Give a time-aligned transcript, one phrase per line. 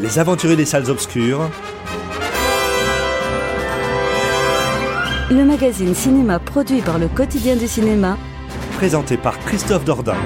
[0.00, 1.50] Les aventuriers des salles obscures.
[5.30, 8.16] Le magazine cinéma produit par le quotidien du cinéma.
[8.76, 10.16] Présenté par Christophe Dordain.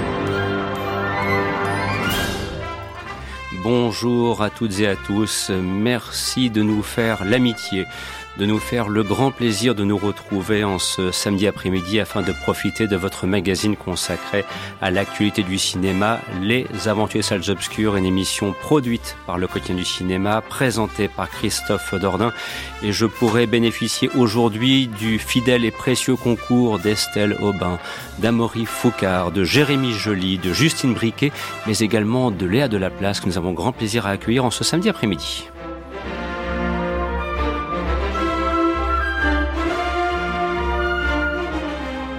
[3.64, 5.50] Bonjour à toutes et à tous.
[5.50, 7.86] Merci de nous faire l'amitié
[8.38, 12.32] de nous faire le grand plaisir de nous retrouver en ce samedi après-midi afin de
[12.32, 14.44] profiter de votre magazine consacré
[14.82, 19.84] à l'actualité du cinéma, Les Aventures Salles Obscures, une émission produite par le quotidien du
[19.84, 22.32] cinéma, présentée par Christophe Dordain.
[22.82, 27.78] Et je pourrais bénéficier aujourd'hui du fidèle et précieux concours d'Estelle Aubin,
[28.18, 31.32] d'Amory Foucard, de Jérémy Joly, de Justine Briquet,
[31.66, 34.88] mais également de Léa Delaplace que nous avons grand plaisir à accueillir en ce samedi
[34.88, 35.48] après-midi.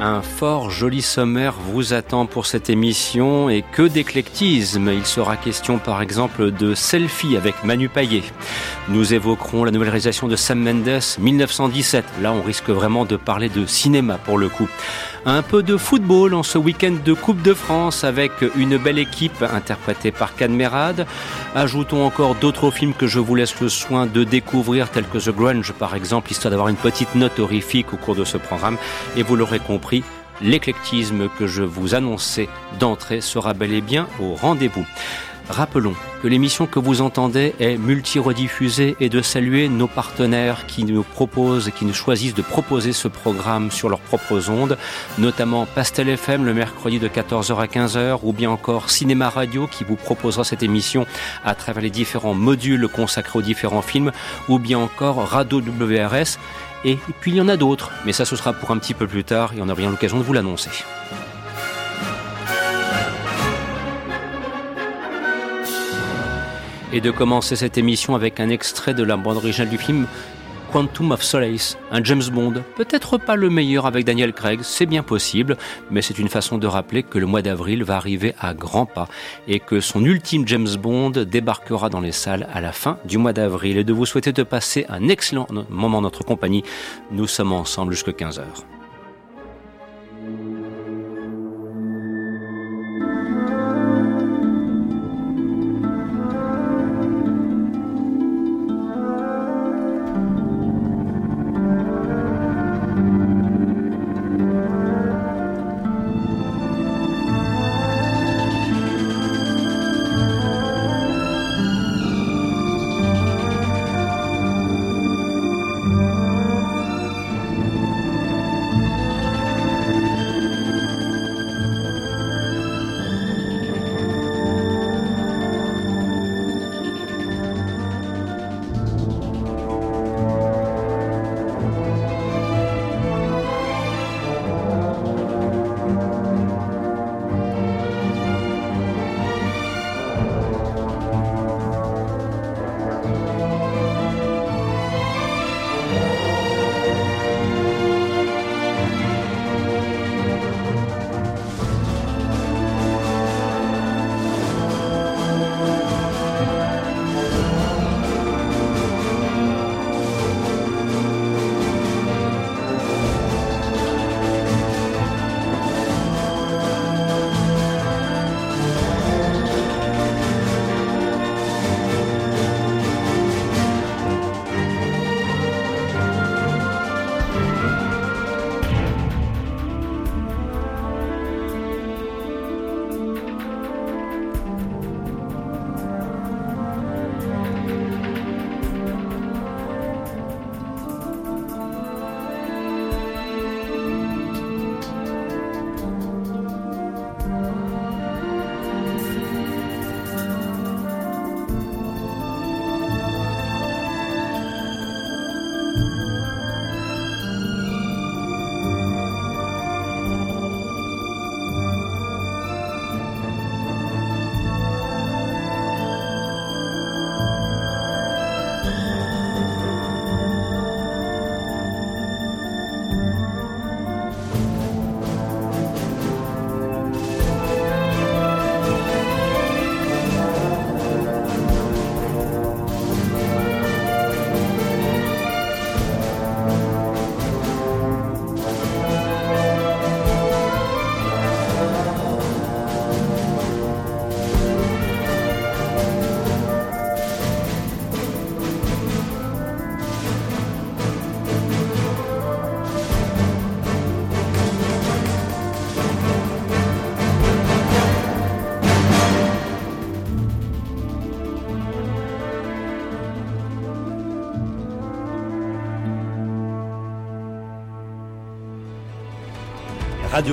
[0.02, 4.91] Un fort joli sommaire vous attend pour cette émission et que d'éclectisme.
[4.91, 8.23] Il sera question par exemple de Selfie avec Manu Payet.
[8.89, 12.03] Nous évoquerons la nouvelle réalisation de Sam Mendes 1917.
[12.22, 14.67] Là, on risque vraiment de parler de cinéma pour le coup.
[15.28, 19.42] Un peu de football en ce week-end de Coupe de France avec une belle équipe
[19.42, 21.08] interprétée par Cadmerade.
[21.55, 25.36] Ajoutons encore d'autres films que je vous laisse le soin de découvrir tels que The
[25.36, 28.77] Grunge par exemple, histoire d'avoir une petite note horrifique au cours de ce programme.
[29.17, 29.84] Et vous l'aurez compris,
[30.41, 34.86] l'éclectisme que je vous annonçais d'entrée sera bel et bien au rendez-vous.
[35.50, 35.94] Rappelons
[36.24, 41.72] que l'émission que vous entendez est multi-rediffusée et de saluer nos partenaires qui nous proposent,
[41.78, 44.78] qui nous choisissent de proposer ce programme sur leurs propres ondes,
[45.20, 49.84] notamment Pastel FM le mercredi de 14h à 15h ou bien encore Cinéma Radio qui
[49.84, 51.06] vous proposera cette émission
[51.44, 54.12] à travers les différents modules consacrés aux différents films
[54.50, 56.40] ou bien encore Radio WRS
[56.86, 59.08] et puis il y en a d'autres, mais ça ce sera pour un petit peu
[59.08, 60.70] plus tard et on aura bien l'occasion de vous l'annoncer.
[66.96, 70.08] Et de commencer cette émission avec un extrait de la bande originale du film
[70.72, 72.64] Quantum of Solace, un James Bond.
[72.78, 75.58] Peut-être pas le meilleur avec Daniel Craig, c'est bien possible,
[75.92, 79.10] mais c'est une façon de rappeler que le mois d'avril va arriver à grands pas
[79.50, 83.34] et que son ultime James Bond débarquera dans les salles à la fin du mois
[83.34, 86.64] d'avril et de vous souhaiter de passer un excellent moment en notre compagnie.
[87.11, 88.74] Nous sommes ensemble jusqu'à 15 heures.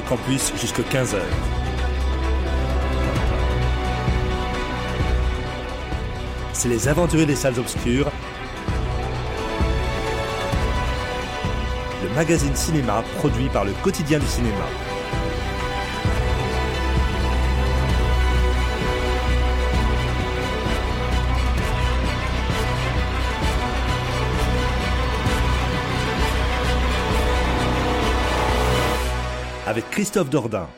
[0.01, 1.19] Campus jusqu'à 15h.
[6.53, 8.11] C'est les aventuriers des salles obscures.
[12.03, 14.65] Le magazine cinéma produit par le quotidien du cinéma.
[29.67, 30.69] Avec Christophe Dordain.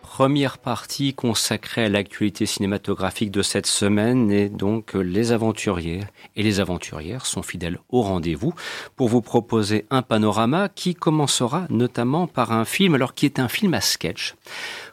[0.00, 6.00] Première partie consacrée à l'actualité cinématographique de cette semaine et donc les aventuriers
[6.36, 8.52] et les aventurières sont fidèles au rendez-vous
[8.94, 13.48] pour vous proposer un panorama qui commencera notamment par un film alors qui est un
[13.48, 14.34] film à sketch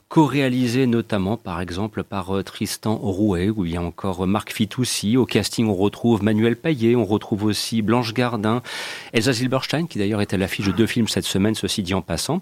[0.10, 5.18] co-réalisé notamment par exemple par euh, Tristan Rouet ou bien encore euh, Marc Fitoussi.
[5.18, 8.64] Au casting, on retrouve Manuel Payet, on retrouve aussi Blanche Gardin,
[9.14, 12.02] Elsa Zilberstein qui d'ailleurs est à l'affiche de deux films cette semaine, ceci dit en
[12.02, 12.42] passant.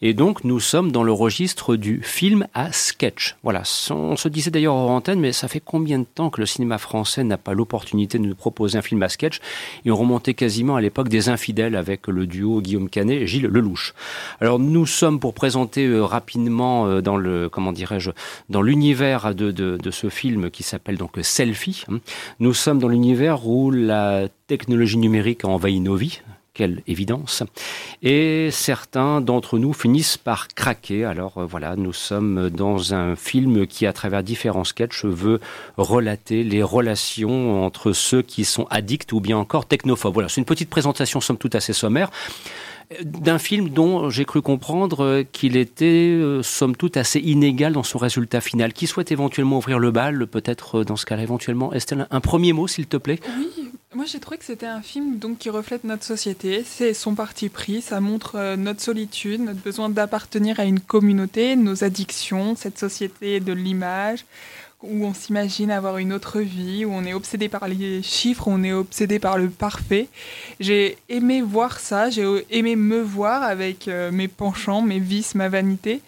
[0.00, 3.34] Et donc nous sommes dans le registre du film à sketch.
[3.42, 6.46] Voilà, on se disait d'ailleurs en antenne, mais ça fait combien de temps que le
[6.46, 9.40] cinéma français n'a pas l'opportunité de nous proposer un film à sketch
[9.84, 13.46] Et on remontait quasiment à l'époque des infidèles avec le duo Guillaume Canet et Gilles
[13.46, 13.92] Lelouch.
[14.40, 18.10] Alors nous sommes pour présenter euh, rapidement dans le comment dirais-je
[18.50, 21.84] dans l'univers de, de, ce film qui s'appelle donc Selfie.
[21.88, 22.00] Hein.
[22.38, 26.20] Nous sommes dans l'univers où la technologie numérique a envahi nos vies.
[26.52, 27.44] Quelle évidence.
[28.02, 31.04] Et certains d'entre nous finissent par craquer.
[31.04, 35.40] Alors euh, voilà, nous sommes dans un film qui, à travers différents sketchs, veut
[35.76, 40.12] relater les relations entre ceux qui sont addicts ou bien encore technophobes.
[40.12, 42.10] Voilà, c'est une petite présentation somme toute assez sommaire
[43.02, 47.82] d'un film dont j'ai cru comprendre euh, qu'il était, euh, somme toute, assez inégal dans
[47.82, 48.72] son résultat final.
[48.72, 51.22] Qui souhaite éventuellement ouvrir le bal, peut-être euh, dans ce cas-là?
[51.22, 54.80] Éventuellement Estelle, un premier mot, s'il te plaît Oui, moi j'ai trouvé que c'était un
[54.80, 56.62] film donc, qui reflète notre société.
[56.64, 61.84] C'est son parti pris, ça montre notre solitude, notre besoin d'appartenir à une communauté, nos
[61.84, 64.24] addictions, cette société de l'image
[64.82, 68.62] où on s'imagine avoir une autre vie, où on est obsédé par les chiffres, on
[68.62, 70.08] est obsédé par le parfait.
[70.60, 75.48] J'ai aimé voir ça, j'ai aimé me voir avec euh, mes penchants, mes vices, ma
[75.48, 76.00] vanité.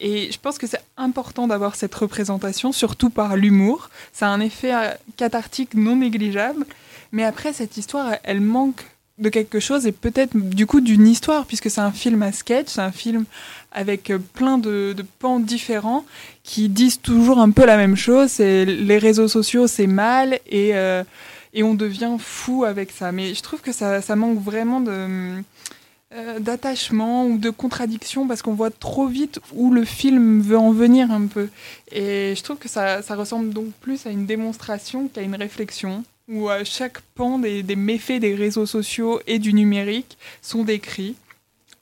[0.00, 3.90] Et je pense que c'est important d'avoir cette représentation, surtout par l'humour.
[4.12, 6.66] Ça a un effet euh, cathartique non négligeable.
[7.12, 8.84] Mais après, cette histoire, elle manque
[9.18, 12.68] de quelque chose et peut-être du coup d'une histoire, puisque c'est un film à sketch,
[12.68, 13.24] c'est un film
[13.72, 16.04] avec euh, plein de, pans différents
[16.42, 18.38] qui disent toujours un peu la même chose.
[18.38, 21.04] Les réseaux sociaux, c'est mal et, euh,
[21.54, 23.12] et on devient fou avec ça.
[23.12, 25.40] Mais je trouve que ça, manque vraiment euh,
[26.38, 31.10] d'attachement ou de contradiction parce qu'on voit trop vite où le film veut en venir
[31.10, 31.48] un peu.
[31.92, 36.48] Et je trouve que ça, ressemble donc plus à une démonstration qu'à une réflexion où
[36.64, 41.16] chaque pan des méfaits des réseaux sociaux et du numérique sont décrits.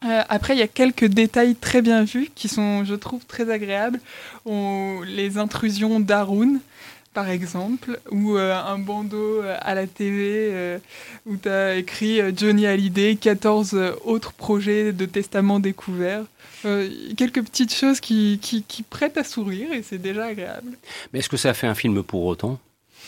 [0.05, 3.51] Euh, après, il y a quelques détails très bien vus qui sont, je trouve, très
[3.51, 4.01] agréables.
[4.47, 6.59] les intrusions d'Arun,
[7.15, 10.79] par exemple, ou euh, un bandeau euh, à la TV
[11.25, 16.25] où tu as écrit Johnny Hallyday, 14 autres projets de testament découverts.
[17.17, 20.73] quelques petites choses qui, qui, qui prêtent à sourire et c'est déjà agréable.
[21.13, 22.59] Mais est-ce que ça fait un film pour autant?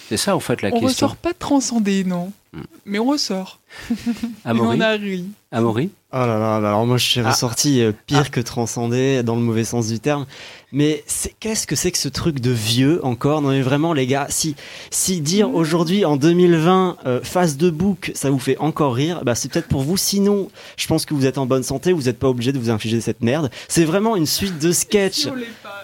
[0.08, 0.86] C'est ça, en fait, la question.
[0.86, 2.32] On ressort pas transcendé, non.
[2.52, 2.62] Hmm.
[2.86, 3.60] Mais on ressort.
[4.44, 4.78] Amaury.
[4.78, 5.26] on a ri.
[5.52, 7.30] Amaury Oh là là, alors moi je suis ah.
[7.30, 8.28] ressorti euh, pire ah.
[8.30, 10.24] que transcendé dans le mauvais sens du terme.
[10.72, 11.04] Mais
[11.38, 13.42] qu'est-ce que c'est que ce truc de vieux encore?
[13.42, 14.56] Non mais vraiment les gars, si
[14.90, 19.34] si dire aujourd'hui en 2020 euh, face de bouc, ça vous fait encore rire, bah
[19.34, 19.98] c'est peut-être pour vous.
[19.98, 22.70] Sinon, je pense que vous êtes en bonne santé, vous n'êtes pas obligé de vous
[22.70, 23.50] infliger cette merde.
[23.68, 25.28] C'est vraiment une suite de sketchs.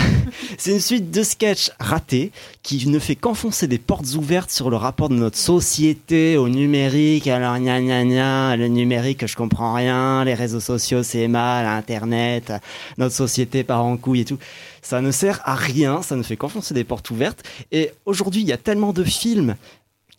[0.58, 2.30] c'est une suite de sketchs ratés
[2.62, 7.26] qui ne fait qu'enfoncer des portes ouvertes sur le rapport de notre société au numérique.
[7.26, 10.24] Alors gna gna gna, le numérique, je comprends rien.
[10.24, 11.66] Les réseaux sociaux, c'est mal.
[11.66, 12.52] Internet,
[12.98, 14.38] notre société part en couille et tout.
[14.82, 17.42] Ça ne sert à rien, ça ne fait qu'enfoncer des portes ouvertes.
[17.70, 19.56] Et aujourd'hui, il y a tellement de films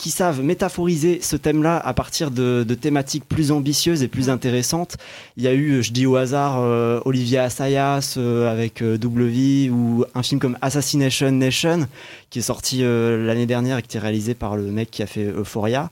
[0.01, 4.97] qui savent métaphoriser ce thème-là à partir de, thématiques plus ambitieuses et plus intéressantes.
[5.37, 9.25] Il y a eu, je dis au hasard, euh, Olivia Assayas euh, avec euh, Double
[9.25, 11.87] V ou un film comme Assassination Nation
[12.31, 15.25] qui est sorti l'année dernière et qui est réalisé par le mec qui a fait
[15.25, 15.91] Euphoria.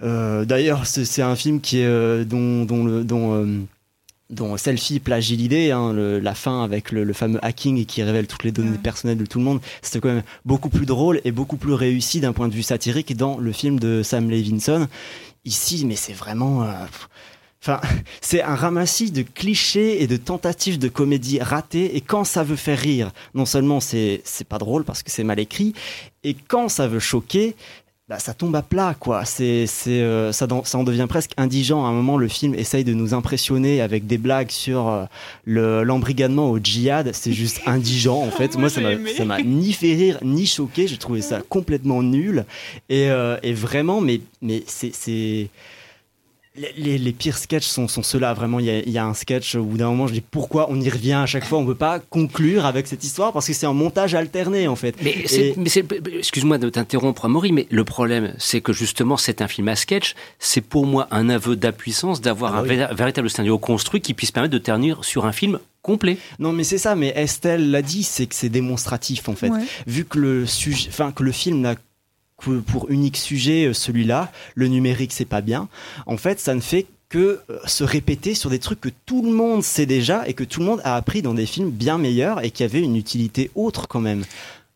[0.00, 3.66] D'ailleurs, c'est un film qui est dont, dont le dont
[4.30, 8.52] dont Selfie plagie l'idée, hein, la fin avec le, fameux hacking qui révèle toutes les
[8.52, 11.74] données personnelles de tout le monde, c'était quand même beaucoup plus drôle et beaucoup plus
[11.74, 14.88] réussi d'un point de vue satirique dans le film de Sam Levinson.
[15.44, 16.62] Ici, mais c'est vraiment...
[16.62, 16.72] Euh,
[17.62, 17.80] enfin,
[18.20, 21.96] c'est un ramassis de clichés et de tentatives de comédie ratées.
[21.96, 25.24] Et quand ça veut faire rire, non seulement c'est c'est pas drôle parce que c'est
[25.24, 25.74] mal écrit,
[26.22, 27.56] et quand ça veut choquer,
[28.10, 29.24] bah, ça tombe à plat, quoi.
[29.24, 31.84] C'est, c'est, euh, ça, ça en devient presque indigent.
[31.84, 35.04] À un moment, le film essaye de nous impressionner avec des blagues sur euh,
[35.44, 37.12] le, l'embrigadement au djihad.
[37.14, 38.58] C'est juste indigent, en fait.
[38.58, 40.88] Moi, ça, m'a, ça m'a ni fait rire, ni choqué.
[40.88, 42.46] J'ai trouvé ça complètement nul.
[42.88, 45.48] Et, euh, et vraiment, mais, mais c'est, c'est,
[46.56, 48.34] les, les, pires sketchs sont, sont ceux-là.
[48.34, 50.90] Vraiment, il y, y, a un sketch où d'un moment, je dis pourquoi on y
[50.90, 51.58] revient à chaque fois?
[51.58, 54.74] On ne peut pas conclure avec cette histoire parce que c'est un montage alterné, en
[54.74, 54.96] fait.
[55.02, 55.54] Mais, Et...
[55.56, 55.70] mais
[56.18, 60.14] excuse-moi de t'interrompre, Amaury, mais le problème, c'est que justement, c'est un film à sketch.
[60.40, 62.80] C'est pour moi un aveu d'impuissance d'avoir ah, un oui.
[62.92, 66.18] véritable scénario construit qui puisse permettre de tenir sur un film complet.
[66.40, 66.96] Non, mais c'est ça.
[66.96, 69.50] Mais Estelle l'a dit, c'est que c'est démonstratif, en fait.
[69.50, 69.64] Ouais.
[69.86, 71.76] Vu que le sujet, enfin que le film n'a
[72.66, 75.68] pour unique sujet euh, celui-là, le numérique c'est pas bien.
[76.06, 79.32] En fait, ça ne fait que euh, se répéter sur des trucs que tout le
[79.32, 82.42] monde sait déjà et que tout le monde a appris dans des films bien meilleurs
[82.44, 84.24] et qui avaient une utilité autre quand même.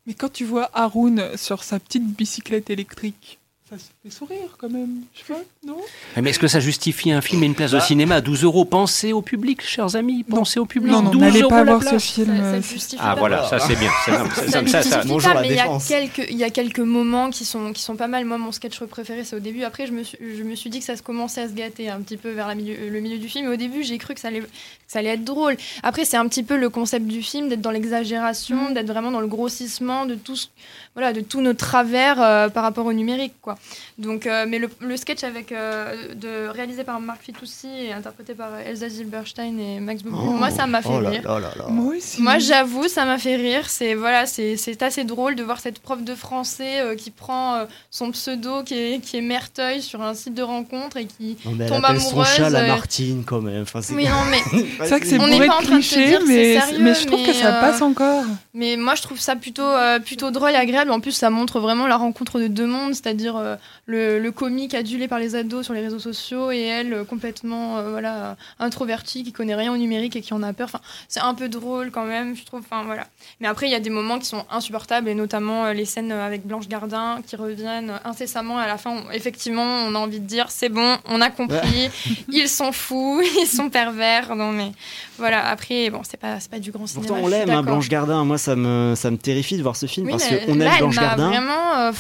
[0.07, 3.39] Mais quand tu vois Haroun sur sa petite bicyclette électrique,
[3.79, 5.77] ça fait sourire quand même, je sais pas, non?
[6.21, 7.79] Mais est-ce que ça justifie un film et une place bah.
[7.79, 8.17] de cinéma?
[8.17, 10.93] À 12 euros Pensez au public, chers amis, pensez au public.
[10.93, 12.37] Non, non, 12 n'allez euros pas voir ce film.
[12.37, 13.21] Ça, ça justifie ah pas.
[13.21, 13.91] voilà, ça c'est bien.
[14.05, 15.89] Ça, Ça, ça, ça, justifie bonjour pas, mais il y a défense.
[15.89, 18.25] quelques, il y a quelques moments qui sont, qui sont pas mal.
[18.25, 19.65] Moi, mon sketch préféré, c'est au début.
[19.65, 21.89] Après, je me, suis, je me suis dit que ça se commençait à se gâter
[21.89, 23.47] un petit peu vers la milieu, le milieu du film.
[23.47, 24.47] Et au début, j'ai cru que ça allait, que
[24.89, 25.57] ça allait être drôle.
[25.83, 28.75] Après, c'est un petit peu le concept du film, d'être dans l'exagération, Mm.
[28.75, 30.47] d'être vraiment dans le grossissement de tout, ce-
[30.95, 33.57] voilà, de tous nos travers euh, par rapport au numérique, quoi.
[33.99, 38.35] Donc, euh, mais le, le sketch avec, euh, de, réalisé par Marc Fitoussi et interprété
[38.35, 41.23] par Elsa Zilberstein et Max Boublil, Oh, moi, ça m'a fait oh là rire.
[41.25, 41.65] là là là.
[41.69, 42.23] Moi aussi.
[42.23, 43.69] Moi, j'avoue, ça m'a fait rire.
[43.69, 47.55] C'est voilà, c'est c'est assez drôle de voir cette prof de français euh, qui prend
[47.57, 51.37] euh, son pseudo qui est, qui est Merteuil sur un site de rencontre et qui.
[51.45, 53.63] Non, mais elle tombe appelle son amoureuse, chat la Martine quand même.
[53.63, 54.39] Enfin, c'est- Oui, non, mais
[54.81, 56.61] C'est vrai que c'est On bourré n'est pas de en train de te clichés, mais,
[56.61, 58.25] sérieux, mais je trouve que ça euh, passe encore.
[58.53, 60.84] mais moi, je trouve ça plutôt euh, plutôt drôle et agréable.
[60.91, 64.75] En plus, ça montre vraiment la rencontre de deux mondes, c'est-à-dire euh, le, le comique
[64.75, 69.23] adulé par les ados sur les réseaux sociaux et elle euh, complètement euh, voilà introvertie
[69.25, 70.69] qui connaît rien au numérique et qui en a peur.
[70.69, 72.61] Enfin, c'est un peu drôle quand même, je trouve.
[72.61, 73.07] Enfin voilà.
[73.41, 76.47] Mais après, il y a des moments qui sont insupportables et notamment les scènes avec
[76.47, 78.59] Blanche Gardin qui reviennent incessamment.
[78.59, 81.91] À la fin, on- effectivement, on a envie de dire c'est bon, on a compris.
[82.31, 84.35] ils sont fous, ils sont pervers.
[84.37, 84.73] Non mais
[85.19, 85.47] voilà.
[85.49, 87.09] Après, bon, c'est pas c'est pas du grand cinéma.
[87.09, 87.63] Pourtant, on l'aime, hein.
[87.63, 88.25] Blanche Gardin.
[88.25, 90.97] Moi, ça me, ça me terrifie de voir ce film Oui, parce qu'on aime Blanche
[90.97, 91.29] m'a Gardin.
[91.29, 91.93] Vraiment, euh,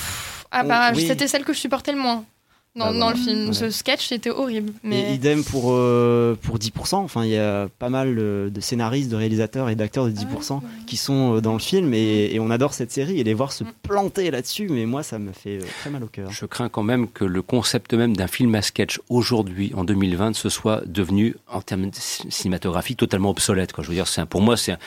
[0.50, 1.06] ah On- bah, oui.
[1.06, 2.24] c'était celle que je supportais le moins
[2.76, 3.46] dans, Bah dans le film.
[3.48, 3.52] Ouais.
[3.54, 4.72] Ce sketch, c'était horrible.
[4.90, 6.96] Et idem pour, euh, pour 10%.
[6.96, 10.60] Enfin, il y a pas mal euh, de scénaristes, de réalisateurs et d'acteurs de 10%
[10.86, 13.52] qui sont euh, dans le film et, et on adore cette série et les voir
[13.52, 13.68] se Mm.
[13.82, 14.68] planter là-dessus.
[14.70, 16.30] Mais moi, ça me fait euh, très mal au cœur.
[16.32, 20.34] Je crains quand même que le concept même d'un film à sketch aujourd'hui, en 2020,
[20.34, 23.72] ce soit devenu, en termes de c- cinématographiques, totalement obsolète.
[23.72, 23.84] Quoi.
[23.84, 24.78] Je veux dire, c'est pour moi, c'est un,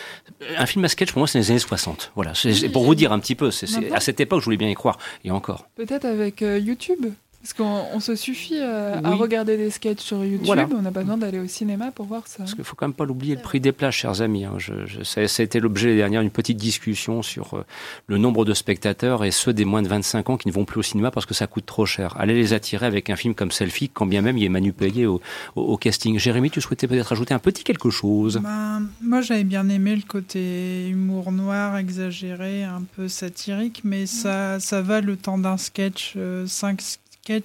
[0.58, 1.12] un film à sketch.
[1.13, 2.12] Pour moi, c'est les années 60.
[2.15, 2.34] Voilà.
[2.36, 3.50] C'est- pour vous dire un petit peu.
[3.50, 4.98] C'est- à cette époque, je voulais bien y croire.
[5.24, 5.70] Et encore.
[5.75, 7.06] Peut-être avec euh, YouTube?
[7.41, 10.46] Parce qu'on on se suffit euh, à regarder des sketchs sur YouTube.
[10.46, 10.67] Voilà.
[10.77, 12.39] On n'a pas besoin d'aller au cinéma pour voir ça.
[12.39, 14.44] Parce qu'il faut quand même pas l'oublier le prix des places, chers amis.
[14.44, 14.56] hein.
[14.58, 17.63] Je, je- ça, ça a été l'objet dernière d'une petite discussion sur euh,
[18.08, 20.79] le nombre de spectateurs et ceux des moins de 25 ans qui ne vont plus
[20.79, 22.15] au cinéma parce que ça coûte trop cher.
[22.20, 25.06] Allez les attirer avec un film comme Selfie, quand bien même il est Manu Payet
[25.06, 25.22] au,
[25.56, 26.20] au, au casting.
[26.20, 28.41] Jérémy, tu souhaitais peut-être ajouter un petit quelque chose?
[28.44, 34.60] Ben, moi, j'avais bien aimé le côté humour noir, exagéré, un peu satirique, mais ça,
[34.60, 36.15] ça va le temps d'un sketch.
[36.17, 36.46] Euh,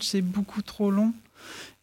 [0.00, 1.12] c'est beaucoup trop long.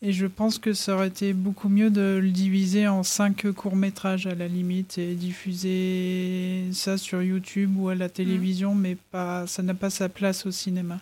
[0.01, 4.27] Et je pense que ça aurait été beaucoup mieux de le diviser en cinq courts-métrages
[4.27, 9.61] à la limite et diffuser ça sur YouTube ou à la télévision, mais pas, ça
[9.61, 11.01] n'a pas sa place au cinéma.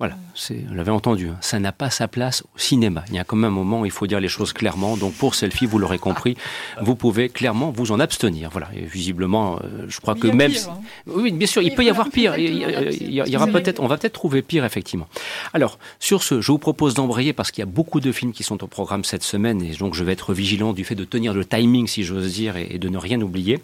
[0.00, 1.36] Voilà, c'est, on l'avait entendu, hein.
[1.40, 3.04] ça n'a pas sa place au cinéma.
[3.08, 4.96] Il y a quand même un moment où il faut dire les choses clairement.
[4.96, 6.36] Donc pour Selfie, vous l'aurez compris,
[6.82, 8.50] vous pouvez clairement vous en abstenir.
[8.50, 10.50] Voilà, et visiblement, euh, je crois que même...
[10.50, 10.80] pire, hein.
[11.06, 12.36] Oui, bien sûr, il peut y avoir pire.
[12.36, 12.64] Il y,
[13.00, 15.06] il il aura peut-être, on va peut-être trouver pire, effectivement.
[15.52, 18.42] Alors, sur ce, je vous propose d'embrayer parce qu'il y a beaucoup de films qui
[18.42, 21.34] sont au programme cette semaine et donc je vais être vigilant du fait de tenir
[21.34, 23.60] le timing, si j'ose dire, et, et de ne rien oublier.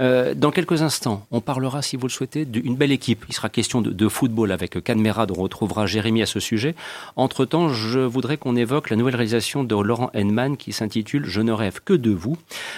[0.00, 3.24] Euh, dans quelques instants, on parlera, si vous le souhaitez, d'une belle équipe.
[3.28, 6.74] Il sera question de, de football avec Canmera, on retrouvera Jérémy à ce sujet.
[7.16, 11.52] Entre-temps, je voudrais qu'on évoque la nouvelle réalisation de Laurent Henman qui s'intitule Je ne
[11.52, 12.36] rêve que de vous,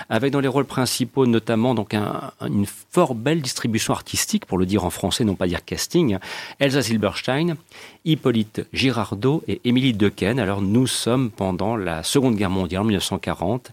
[0.08, 4.66] avec dans les rôles principaux notamment donc un- une fort belle distribution artistique, pour le
[4.66, 6.18] dire en français, non pas dire casting,
[6.58, 7.56] Elsa Silberstein,
[8.04, 10.38] Hippolyte Girardot et Émilie Dequesne.
[10.40, 13.70] Alors nous sommes pendant la Seconde Guerre mondiale, en 1940,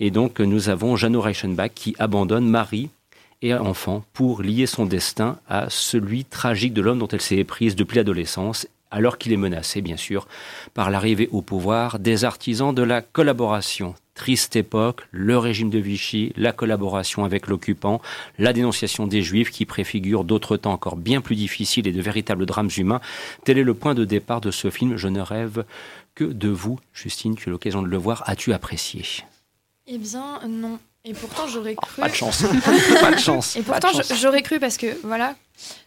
[0.00, 2.90] et donc nous avons Jeannot Reichenbach qui abandonne Marie
[3.42, 7.76] et enfant pour lier son destin à celui tragique de l'homme dont elle s'est éprise
[7.76, 10.26] depuis l'adolescence alors qu'il est menacé, bien sûr,
[10.74, 13.94] par l'arrivée au pouvoir des artisans de la collaboration.
[14.14, 18.00] Triste époque, le régime de Vichy, la collaboration avec l'occupant,
[18.38, 22.46] la dénonciation des juifs qui préfigurent d'autres temps encore bien plus difficiles et de véritables
[22.46, 23.00] drames humains.
[23.44, 24.96] Tel est le point de départ de ce film.
[24.96, 25.64] Je ne rêve
[26.14, 28.24] que de vous, Justine, tu as l'occasion de le voir.
[28.26, 29.04] As-tu apprécié?
[29.86, 30.80] Eh bien, non.
[31.08, 32.02] Et pourtant, j'aurais cru.
[32.02, 32.44] Pas de chance.
[33.00, 33.56] pas de chance.
[33.56, 35.34] Et pourtant, j'aurais cru parce que, voilà,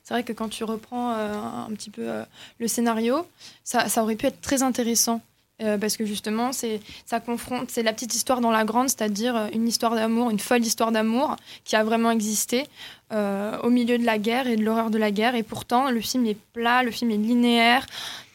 [0.03, 1.31] c'est vrai que quand tu reprends euh,
[1.67, 2.23] un petit peu euh,
[2.59, 3.27] le scénario,
[3.63, 5.21] ça, ça, aurait pu être très intéressant.
[5.61, 9.47] Euh, parce que justement, c'est ça confronte, c'est la petite histoire dans la grande, c'est-à-dire
[9.53, 11.35] une histoire d'amour, une folle histoire d'amour
[11.65, 12.65] qui a vraiment existé
[13.11, 15.35] au milieu de la guerre et de l'horreur de la guerre.
[15.35, 17.85] Et pourtant, le film est plat, le film est linéaire.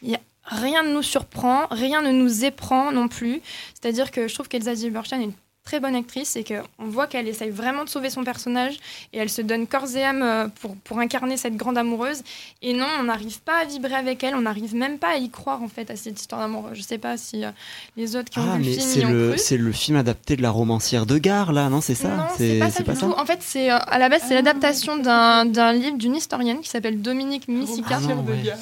[0.03, 3.41] Il y a, rien ne nous surprend, rien ne nous éprend non plus.
[3.75, 5.33] C'est-à-dire que je trouve qu'Elsa Zilberstein est une
[5.67, 8.77] très bonne actrice et qu'on voit qu'elle essaye vraiment de sauver son personnage
[9.13, 12.23] et elle se donne corps et âme euh, pour, pour incarner cette grande amoureuse.
[12.63, 15.29] Et non, on n'arrive pas à vibrer avec elle, on n'arrive même pas à y
[15.29, 16.71] croire en fait à cette histoire d'amour.
[16.73, 17.51] Je sais pas si euh,
[17.97, 20.43] les autres qui ont ah, vu le film y ont C'est le film adapté de
[20.43, 23.07] la romancière de Gare là, non C'est ça Non, c'est pas ça du tout.
[23.07, 24.43] En fait, c'est euh, à la base c'est ah.
[24.43, 27.99] l'adaptation d'un livre d'une historienne qui s'appelle Dominique Missika.
[28.01, 28.57] Ah,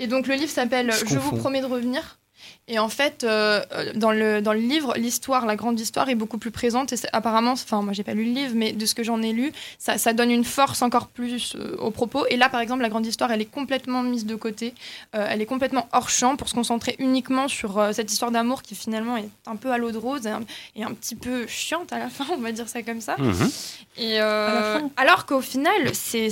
[0.00, 2.18] et donc le livre s'appelle Je, Je vous promets de revenir.
[2.70, 3.62] Et en fait, euh,
[3.94, 6.92] dans, le, dans le livre, l'histoire, la grande histoire est beaucoup plus présente.
[6.92, 9.32] Et apparemment, enfin, moi, j'ai pas lu le livre, mais de ce que j'en ai
[9.32, 12.26] lu, ça, ça, donne une force encore plus euh, au propos.
[12.28, 14.74] Et là, par exemple, la grande histoire, elle est complètement mise de côté.
[15.16, 18.74] Euh, elle est complètement hors champ pour se concentrer uniquement sur cette histoire d'amour qui
[18.74, 20.26] finalement est un peu à l'eau de rose
[20.76, 23.16] et un, petit peu chiante à la fin, on va dire ça comme ça.
[23.18, 23.50] Mhm.
[23.96, 26.28] Et alors qu'au final, c'est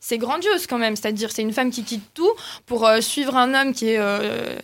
[0.00, 0.96] c'est grandiose quand même.
[0.96, 2.30] C'est-à-dire, c'est une femme qui quitte tout
[2.66, 4.00] pour suivre un homme qui est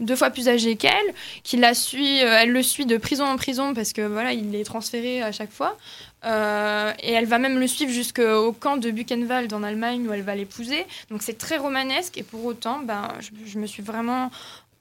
[0.01, 0.96] deux fois plus âgé qu'elle
[1.43, 4.55] qui la suit, euh, elle le suit de prison en prison parce que voilà, il
[4.55, 5.77] est transféré à chaque fois.
[6.25, 10.23] Euh, et elle va même le suivre jusqu'au camp de Buchenwald en Allemagne où elle
[10.23, 10.85] va l'épouser.
[11.11, 14.31] Donc c'est très romanesque et pour autant, ben, je, me suis vraiment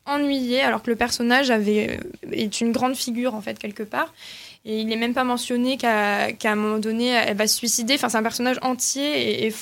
[0.06, 4.14] ennuyée alors que le personnage avait, euh, est une grande figure en fait quelque part.
[4.68, 7.94] Et il n'est même pas mentionné qu'à un moment donné, elle va se suicider.
[7.94, 9.54] Enfin, c'est un personnage entier et,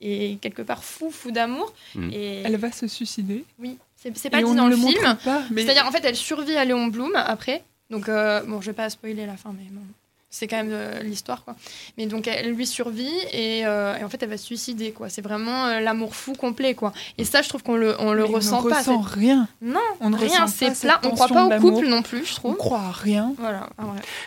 [0.00, 1.72] et, quelque part fou, fou d'amour.
[1.94, 2.10] Mm.
[2.12, 2.42] Et...
[2.44, 3.78] Elle va se suicider Oui.
[3.98, 5.16] C'est pas dit dans le, film.
[5.56, 7.64] C'est-à-dire, en fait, elle survit à Léon Blum après.
[7.90, 9.82] Donc, euh, bon, je vais pas spoiler la fin, mais bon
[10.30, 11.56] c'est quand même euh, l'histoire quoi.
[11.96, 15.08] Mais donc elle lui survit et, euh, et, en fait elle va se suicider quoi.
[15.08, 16.92] C'est vraiment euh, l'amour fou complet quoi.
[17.16, 19.48] Et ça je trouve qu'on le on le ressent on pas ressent rien.
[19.62, 21.00] Non on rien c'est plat.
[21.02, 22.52] On croit pas au couple non plus je trouve.
[22.52, 23.32] On croit à rien.
[23.38, 23.84] Voilà ah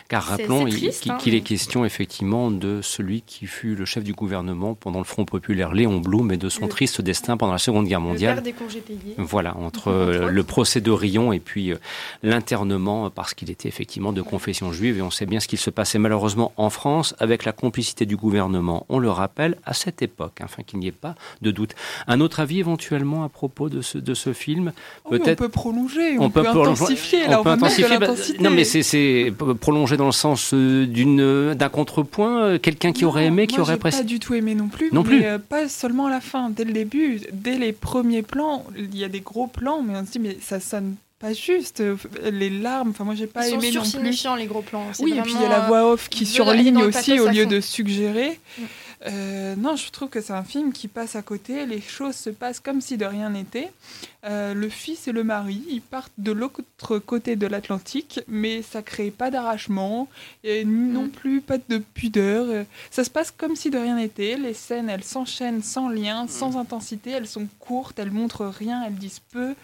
[0.08, 1.16] car rappelons hein.
[1.18, 5.24] qu'il est question effectivement de celui qui fut le chef du gouvernement pendant le Front
[5.24, 8.36] populaire Léon Blum et de son triste destin pendant la Seconde Guerre mondiale.
[8.36, 9.14] le des congés payés.
[9.18, 9.92] Voilà entre
[10.28, 11.72] le procès de Rion et puis
[12.24, 15.70] l'internement parce qu'il était effectivement de confession juive et on sait bien ce qu'il se
[15.70, 20.40] passe malheureusement en France avec la complicité du gouvernement, on le rappelle, à cette époque,
[20.40, 21.74] hein, afin qu'il n'y ait pas de doute.
[22.06, 24.72] Un autre avis éventuellement à propos de ce, de ce film
[25.08, 25.40] Peut-être.
[25.40, 27.24] on peut prolonger, on, peut, intensifier.
[27.28, 27.98] on, peut intensifier.
[27.98, 28.08] Bah,
[28.40, 33.26] non, mais c'est prolonger dans le sens euh, d'une d'un contrepoint, euh, quelqu'un qui aurait
[33.26, 33.98] aimé, qui aurait presque.
[33.98, 34.90] Pas du tout aimé non plus.
[34.92, 35.24] Non mais plus.
[35.24, 39.04] Euh, pas seulement à la fin, dès le début, dès les premiers plans, il y
[39.04, 41.80] a des gros plans, mais on se dit mais ça sonne pas juste.
[41.80, 41.96] Euh,
[42.30, 44.38] les larmes, enfin moi j'ai pas Ils aimé sont non plus.
[44.38, 44.88] les gros plans.
[44.98, 47.60] Oui, et puis il y a la voix off qui surligne aussi au lieu de
[47.60, 48.40] suggérer.
[48.58, 48.62] Mm.
[49.06, 51.66] Euh, non, je trouve que c'est un film qui passe à côté.
[51.66, 53.72] Les choses se passent comme si de rien n'était.
[54.24, 58.82] Euh, le fils et le mari, ils partent de l'autre côté de l'Atlantique, mais ça
[58.82, 60.08] crée pas d'arrachement
[60.44, 61.10] et non mm.
[61.10, 62.64] plus pas de pudeur.
[62.90, 64.36] Ça se passe comme si de rien n'était.
[64.36, 67.10] Les scènes, elles s'enchaînent sans lien, sans intensité.
[67.10, 69.54] Elles sont courtes, elles montrent rien, elles disent peu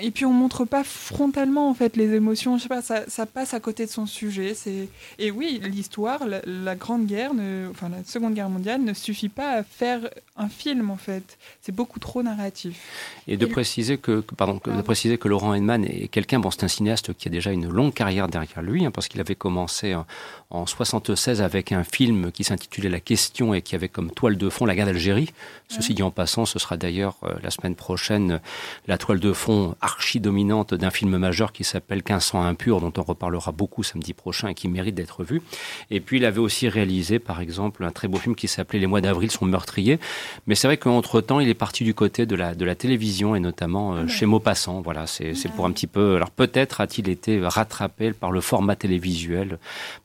[0.00, 2.56] et puis on montre pas frontalement en fait les émotions.
[2.56, 4.54] Je sais pas, ça, ça passe à côté de son sujet.
[4.54, 9.28] C'est et oui, l'histoire, la, Grande Guerre, ne, enfin la Seconde Guerre mondiale, ne suffit
[9.28, 10.00] pas à faire
[10.36, 11.38] un film en fait.
[11.60, 12.80] C'est beaucoup trop narratif.
[13.28, 16.68] Et de préciser que, pardon, de préciser que Laurent Henman est quelqu'un, bon, c'est un
[16.68, 20.06] cinéaste qui a déjà une longue carrière derrière lui, hein, parce qu'il avait commencé en,
[20.50, 24.48] en 76 avec un film qui s'intitulait La Question et qui avait comme toile de
[24.50, 25.30] fond la guerre d'Algérie.
[25.68, 28.40] Ceci dit en passant, ce sera d'ailleurs euh, la semaine prochaine
[28.86, 33.52] la toile de fond archi-dominante d'un film majeur qui s'appelle 1500 impur, dont on reparlera
[33.52, 35.42] beaucoup samedi prochain et qui mérite d'être vu.
[35.90, 38.86] Et puis il avait aussi réalisé, par exemple, un très beau film qui s'appelait Les
[38.86, 39.98] mois d'avril sont meurtriers.
[40.46, 43.40] Mais c'est vrai qu'entre-temps, il est parti du côté de la, de la télévision et
[43.40, 44.80] notamment euh, chez Maupassant.
[44.80, 46.16] Voilà, c'est pour un petit peu...
[46.16, 49.58] Alors peut-être a-t-il été rattrapé par le format télévisuel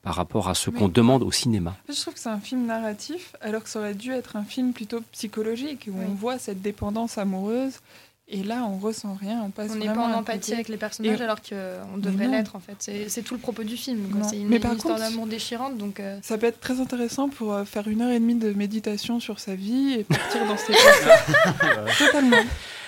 [0.04, 1.76] par rapport à ce qu'on demande au cinéma.
[1.90, 4.74] Je trouve que c'est un film narratif, alors que ça aurait dû être un film
[4.74, 7.80] plutôt psychologique, où on voit cette dépendance amoureuse
[8.30, 11.22] et là, on ressent rien, on passe On n'est pas en empathie avec les personnages
[11.22, 12.76] alors qu'on devrait l'être en fait.
[13.08, 14.06] C'est tout le propos du film.
[14.30, 15.78] C'est une, Mais histoire d'amour déchirante.
[15.78, 18.52] Donc euh, Ça peut être très intéressant pour euh, faire une heure et demie de
[18.52, 22.38] méditation sur sa vie et partir dans ces choses Totalement.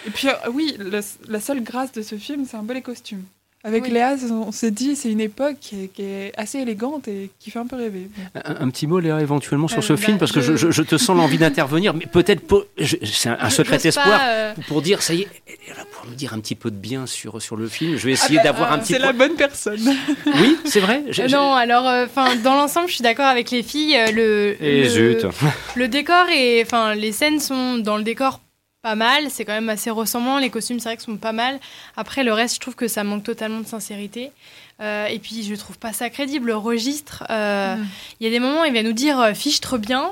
[0.08, 2.82] Et puis, euh, oui, le- la seule grâce de ce film, c'est un peu les
[2.82, 3.23] costumes.
[3.65, 3.91] Avec Oui.
[3.91, 7.52] Léa, on s'est dit, c'est une époque qui est, qui est assez élégante et qui
[7.52, 8.08] fait un peu rêver.
[8.34, 10.67] Un, un petit mot, Léa, éventuellement sur Euh, ce bah, film, parce que je, je-
[10.67, 12.41] je- je te sens l'envie d'intervenir, mais peut-être
[13.04, 15.28] c'est un, secret espoir pas, euh, pour, dire, ça y est,
[15.67, 17.98] elle pour nous dire un petit peu de bien sur, sur le film.
[17.98, 19.82] Je vais essayer Ah bah, d'avoir ah, un petit C'est la bonne personne.
[20.26, 21.04] Oui, c'est vrai.
[21.19, 23.93] Euh, non, alors, euh, enfin, dans l'ensemble, je suis d'accord avec les filles.
[23.98, 25.26] euh, le, Et le, zut.
[25.76, 28.39] le décor et, enfin, les scènes sont dans le décor
[28.82, 29.30] pas mal.
[29.30, 30.38] C'est quand même assez ressemblant.
[30.38, 31.60] Les costumes, c'est vrai que sont pas mal.
[31.98, 34.32] Après, le reste, je trouve que ça manque totalement de sincérité.
[34.82, 36.48] Euh, et puis, je trouve pas ça crédible.
[36.48, 37.88] Le registre, euh, il Mm.
[38.24, 40.12] y a des moments, il va nous dire euh, fiche trop bien.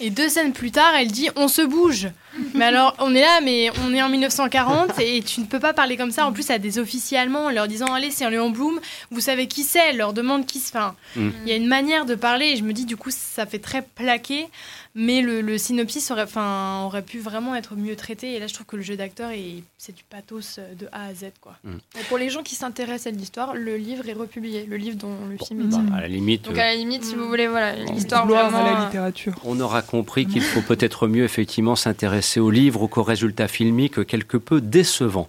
[0.00, 2.08] Et deux scènes plus tard, elle dit on se bouge.
[2.54, 5.74] Mais alors, on est là, mais on est en 1940 et tu ne peux pas
[5.74, 6.26] parler comme ça.
[6.26, 8.80] En plus, à des officiers allemands, en leur disant allez, c'est un Léon Blum,
[9.12, 10.70] vous savez qui c'est Elle leur demande qui se.
[10.76, 11.28] Enfin, Mm.
[11.44, 13.58] il y a une manière de parler et je me dis du coup, ça fait
[13.60, 14.46] très plaqué.
[14.94, 18.34] Mais le, le synopsis aurait, enfin, aurait pu vraiment être mieux traité.
[18.34, 21.06] Et là, je trouve que le jeu d'acteur, est- c'est du pathos euh, de A
[21.06, 21.32] à Z.
[21.40, 21.56] Quoi.
[21.98, 25.16] Et pour les gens qui s'intéressent à l'histoire, le livre est republié, le livre dont
[25.30, 26.42] le film est Bah, à la limite.
[26.44, 27.18] Donc euh, à la limite, si Mm.
[27.20, 28.66] vous voulez, voilà, On l'histoire gloire vraiment.
[28.66, 29.34] à la euh, littérature.
[29.44, 34.04] On aura compris qu'il faut peut-être mieux effectivement s'intéresser au livre ou qu'au résultat filmique
[34.06, 35.26] quelque peu décevant.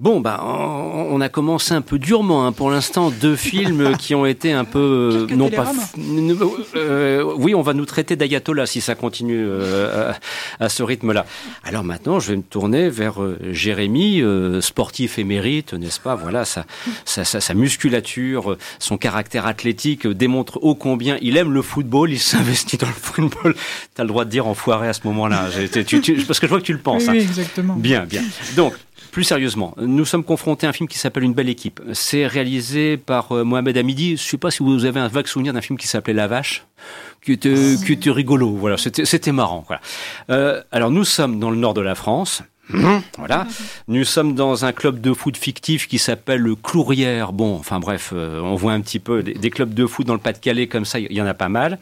[0.00, 2.46] Bon, bah, on a commencé un peu durement.
[2.46, 2.52] hein.
[2.52, 5.64] Pour l'instant, deux films qui ont été un peu euh, Quelques non pas.
[5.66, 5.82] téléramas.
[5.96, 10.12] f- euh, oui, on va nous traiter d'ayatollah si ça continue euh,
[10.60, 11.26] à, à ce rythme-là.
[11.64, 16.14] Alors maintenant, je vais me tourner vers euh, Jérémy, euh, sportif émérite, n'est-ce pas?
[16.14, 16.64] Voilà, sa,
[17.04, 22.12] sa, sa, sa musculature, son caractère athlétique démontre ô combien il aime le football.
[22.12, 23.56] Il s'investit dans le football.
[23.96, 25.48] T'as le droit de dire enfoiré à ce moment-là.
[25.50, 27.02] J'ai- tu- tu- parce que je vois que tu le penses.
[27.02, 27.12] oui, hein.
[27.16, 27.74] oui, exactement.
[27.74, 28.22] Bien, bien.
[28.54, 28.74] Donc,
[29.18, 31.80] plus sérieusement, nous sommes confrontés à un film qui s'appelle Une belle équipe.
[31.92, 34.16] C'est réalisé par euh, Mohamed Hamidi.
[34.16, 36.64] Je sais pas si vous avez un vague souvenir d'un film qui s'appelait La Vache,
[37.20, 38.50] qui était, rigolo.
[38.50, 39.66] Voilà, c'était, marrant.
[40.30, 42.44] Euh, alors, nous sommes dans le nord de la France.
[43.18, 43.48] Voilà.
[43.88, 47.32] Nous sommes dans un club de foot fictif qui s'appelle le Clourière.
[47.32, 50.20] Bon, enfin bref, euh, on voit un petit peu des clubs de foot dans le
[50.20, 51.80] Pas-de-Calais comme ça, il y en a pas mal.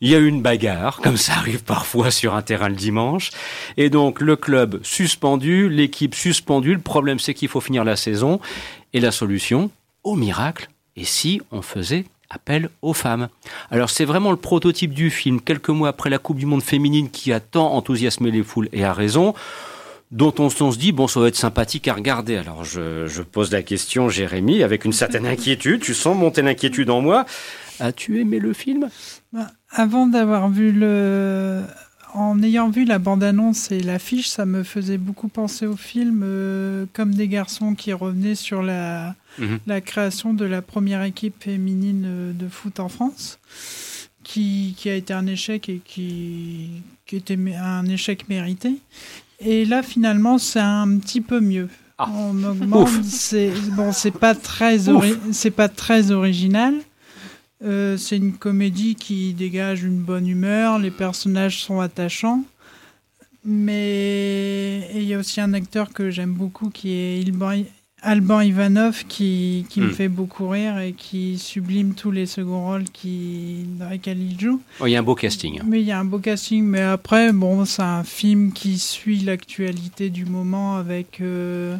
[0.00, 3.30] Il y a eu une bagarre, comme ça arrive parfois sur un terrain le dimanche.
[3.76, 6.74] Et donc le club suspendu, l'équipe suspendue.
[6.74, 8.40] Le problème c'est qu'il faut finir la saison.
[8.92, 9.70] Et la solution,
[10.04, 13.28] au miracle, et si on faisait appel aux femmes
[13.70, 17.10] Alors c'est vraiment le prototype du film, quelques mois après la Coupe du Monde féminine
[17.10, 19.34] qui a tant enthousiasmé les foules et a raison
[20.10, 22.36] dont on, se dit, bon, ça va être sympathique à regarder.
[22.36, 25.82] Alors, je, je pose la question, Jérémy, avec une certaine inquiétude.
[25.82, 27.26] Tu sens monter l'inquiétude en moi.
[27.78, 28.88] As-tu aimé le film?
[29.32, 31.62] Bah, avant d'avoir vu le.
[32.14, 36.86] En ayant vu la bande-annonce et l'affiche, ça me faisait beaucoup penser au film euh,
[36.94, 39.58] Comme des garçons qui revenaient sur la, Mhm.
[39.66, 43.38] la création de la première équipe féminine euh, de foot en France,
[44.24, 46.70] qui, qui a été un échec et qui,
[47.06, 48.72] qui était un échec mérité.
[49.40, 51.68] Et là, finalement, c'est un petit peu mieux.
[51.98, 52.08] Ah.
[52.12, 52.88] On augmente.
[53.04, 54.78] C'est bon, c'est pas très
[55.32, 56.74] c'est pas très original.
[57.64, 62.44] Euh, c'est une comédie qui dégage une bonne humeur, les personnages sont attachants.
[63.44, 67.24] Mais il y a aussi un acteur que j'aime beaucoup qui est
[68.02, 69.92] Alban Ivanov qui, qui me Hmm.
[69.92, 74.60] fait beaucoup rire et qui sublime tous les seconds rôles qui, dans lesquels il joue.
[74.80, 75.60] Oh, Il y a un beau casting.
[75.66, 76.62] Mais il y a un beau casting.
[76.64, 81.76] Mais après, bon, c'est un film qui suit l'actualité du moment avec euh,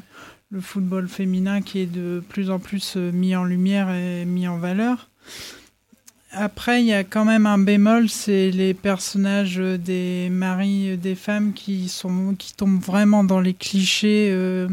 [0.50, 4.48] le football féminin qui est de plus en plus euh, mis en lumière et mis
[4.48, 5.08] en valeur.
[6.40, 11.52] Après, il y a quand même un bémol, c'est les personnages des maris des femmes
[11.52, 14.28] qui sont qui tombent vraiment dans les clichés.
[14.30, 14.68] euh,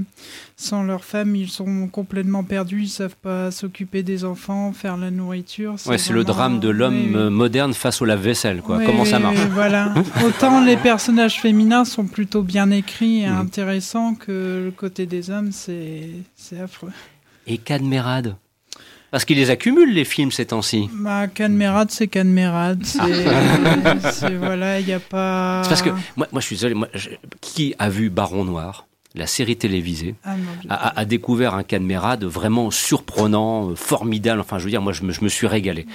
[0.58, 5.10] sans leur femme, ils sont complètement perdus, ils savent pas s'occuper des enfants, faire la
[5.12, 5.76] nourriture.
[5.88, 7.16] Ouais, c'est le drame de l'homme oui, oui.
[7.16, 8.78] euh, moderne face au lave-vaisselle, quoi.
[8.78, 9.94] Oui, Comment ça marche Voilà.
[10.26, 13.38] Autant les personnages féminins sont plutôt bien écrits et Mhm.
[13.40, 16.92] intéressants que le côté des hommes, c'est c'est affreux.
[17.48, 18.36] Et Cadmerade?
[19.16, 20.90] Parce qu'ils les accumulent, les films, ces temps-ci.
[20.92, 22.84] Bah, Canmerade, c'est Canmerade.
[22.84, 23.00] C'est
[24.12, 25.62] c'est- voilà, il n'y a pas.
[25.64, 28.88] C'est parce que, moi, moi, je suis désolé, moi, je- qui a vu Baron Noir
[29.14, 34.42] la série télévisée, Ah, non, a, découvert un Cadmerade vraiment surprenant, euh, formidable.
[34.42, 35.86] Enfin, je veux dire, moi, je me, je me suis régalé.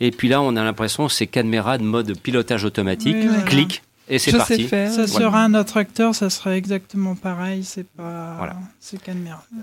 [0.00, 4.30] Et puis là, on a l'impression c'est Cadmerade mode pilotage automatique, Oui, clic, et c'est
[4.32, 4.56] Je parti.
[4.56, 4.92] sais faire.
[4.92, 7.64] Ça sera un autre acteur, ça serait exactement pareil.
[7.64, 8.34] C'est pas.
[8.36, 8.56] Voilà.
[8.78, 8.98] C'est.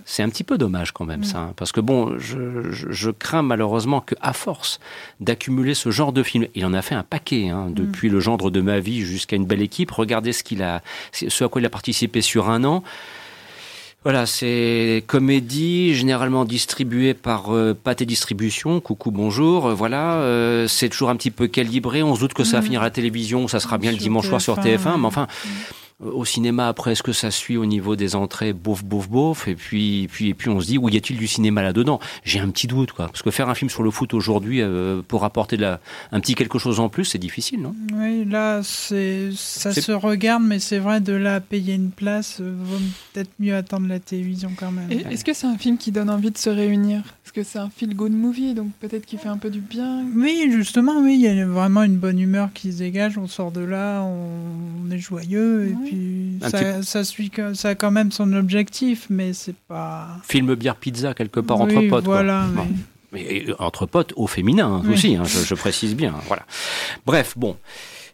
[0.05, 1.23] C'est un petit peu dommage quand même Mm.
[1.25, 4.79] ça, hein, parce que bon, je, je- je crains malheureusement que à force
[5.19, 8.49] d'accumuler ce genre de film, il en a fait un paquet, hein, depuis le gendre
[8.49, 9.91] de ma vie jusqu'à une belle équipe.
[9.91, 10.81] Regardez ce qu'il a,
[11.12, 12.83] ce à quoi il a participé sur un an.
[14.08, 18.80] Voilà, c'est comédie généralement distribuée par euh, Pâté Distribution.
[18.80, 19.65] Coucou, bonjour.
[19.65, 22.04] euh, voilà, euh, c'est toujours un petit peu calibré.
[22.04, 22.63] On se doute que ça va Mm.
[22.63, 25.28] finir à la télévision, ça sera bien le dimanche soir sur TF1, TF1, mais enfin.
[26.03, 29.55] Au cinéma après est-ce que ça suit au niveau des entrées bof bof bof et
[29.55, 31.99] puis puis et puis on se dit où y a-t-il du cinéma là-dedans?
[32.23, 33.07] J'ai un petit doute quoi.
[33.07, 35.79] Parce que faire un film sur le foot aujourd'hui euh, pour apporter de la,
[36.12, 37.75] un petit quelque chose en plus c'est difficile non?
[37.95, 42.53] Oui là c'est ça se regarde mais c'est vrai de là payer une place euh,
[42.55, 42.77] vaut
[43.13, 44.91] peut-être mieux attendre la télévision quand même.
[44.91, 47.01] Est-ce que c'est un film qui donne envie de se réunir?
[47.23, 50.05] Parce que c'est un feel good movie donc peut-être qu'il fait un peu du bien?
[50.15, 53.51] Oui justement oui il y a vraiment une bonne humeur qui se dégage on sort
[53.51, 58.34] de là on est joyeux et puis ça, ça, suit, ça a quand même son
[58.34, 60.08] objectif, mais c'est pas.
[60.28, 62.06] Film bière pizza quelque part entre potes.
[62.06, 62.45] Voilà.
[63.12, 63.45] Mais...
[63.60, 66.13] entre potes au féminin hein, aussi, hein, je, je, précise bien.
[66.28, 66.45] Voilà.
[67.06, 67.56] Bref, bon.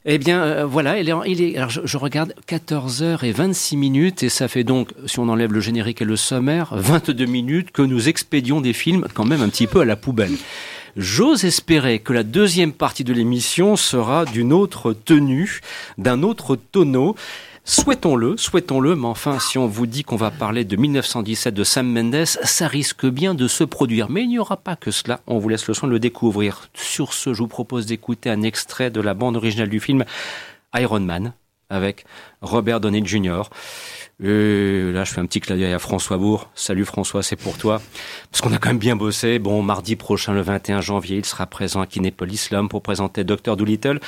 [0.05, 4.29] Eh bien, euh, voilà, il est, il est, alors je, je, regarde 14h26 minutes et
[4.29, 8.09] ça fait donc, si on enlève le générique et le sommaire, 22 minutes que nous
[8.09, 10.35] expédions des films quand même un petit peu à la poubelle.
[10.95, 15.61] J'ose espérer que la deuxième partie de l'émission sera d'une autre tenue,
[15.97, 17.15] d'un autre tonneau.
[17.65, 21.89] Souhaitons-le, souhaitons-le, mais enfin, si on vous dit qu'on va parler de 1917 de Sam
[21.89, 24.09] Mendes, ça risque bien de se produire.
[24.09, 26.67] Mais il n'y aura pas que cela, on vous laisse le soin de le découvrir.
[26.73, 30.03] Sur ce, je vous propose d'écouter un extrait de la bande originale du film
[30.75, 31.31] Iron Man,
[31.69, 32.03] avec
[32.41, 33.43] Robert Downey Jr.
[34.21, 36.49] Et là, je fais un petit clin d'œil à François Bourg.
[36.55, 37.81] Salut François, c'est pour toi.
[38.29, 39.39] Parce qu'on a quand même bien bossé.
[39.39, 43.55] Bon, mardi prochain, le 21 janvier, il sera présent à Kinépolis l'homme pour présenter Dr.
[43.55, 43.99] Doolittle.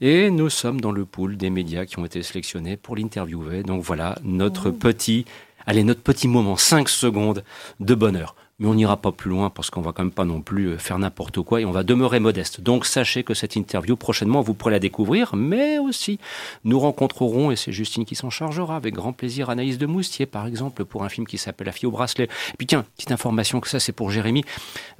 [0.00, 3.62] Et nous sommes dans le pool des médias qui ont été sélectionnés pour l'interviewer.
[3.62, 5.24] Donc voilà, notre petit,
[5.66, 7.44] allez, notre petit moment, 5 secondes
[7.80, 10.40] de bonheur mais on n'ira pas plus loin parce qu'on va quand même pas non
[10.40, 12.60] plus euh, faire n'importe quoi et on va demeurer modeste.
[12.60, 16.18] Donc sachez que cette interview prochainement vous pourrez la découvrir, mais aussi
[16.64, 20.46] nous rencontrerons et c'est Justine qui s'en chargera avec grand plaisir Anaïs de Moustier par
[20.46, 22.24] exemple pour un film qui s'appelle La fille au bracelet.
[22.24, 24.44] Et puis tiens, petite information que ça c'est pour Jérémy.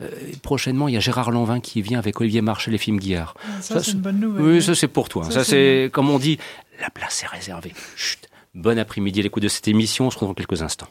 [0.00, 0.10] Euh,
[0.42, 3.34] prochainement il y a Gérard Lanvin qui vient avec Olivier Marchais les films Guillard.
[3.40, 4.44] Ah, ça, ça c'est une bonne nouvelle.
[4.44, 5.24] Oui, ça c'est pour toi.
[5.24, 6.38] Ça, ça c'est comme on dit,
[6.80, 7.72] la place est réservée.
[7.96, 8.28] Chut.
[8.54, 10.06] Bon après-midi à l'écoute de cette émission.
[10.06, 10.88] On se retrouve dans quelques instants.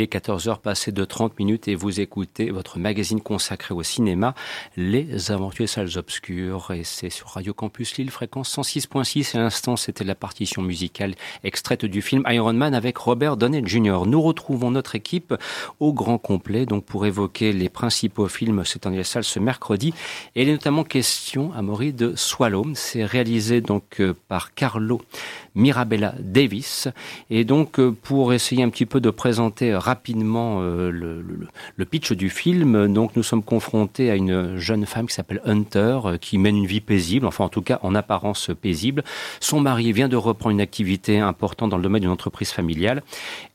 [0.00, 4.34] Il est 14h passé de 30 minutes et vous écoutez votre magazine consacré au cinéma,
[4.78, 6.70] Les Aventures Salles Obscures.
[6.70, 9.36] Et c'est sur Radio Campus Lille, fréquence 106.6.
[9.36, 13.62] Et à l'instant, c'était la partition musicale extraite du film Iron Man avec Robert Downey
[13.66, 14.06] Jr.
[14.06, 15.34] Nous retrouvons notre équipe
[15.80, 19.92] au grand complet, donc pour évoquer les principaux films c'est dans les salles ce mercredi.
[20.34, 22.64] Et il est notamment question, à Maury, de Swallow.
[22.72, 25.02] C'est réalisé donc euh, par Carlo
[25.54, 26.88] Mirabella Davis.
[27.28, 32.30] Et donc, euh, pour essayer un petit peu de présenter rapidement euh, le, pitch du
[32.30, 36.56] film, donc nous sommes confrontés à une jeune femme qui s'appelle Hunter, euh, qui mène
[36.56, 39.02] une vie paisible, enfin en tout cas en apparence paisible.
[39.40, 43.02] Son mari vient de reprendre une activité importante dans le domaine d'une entreprise familiale.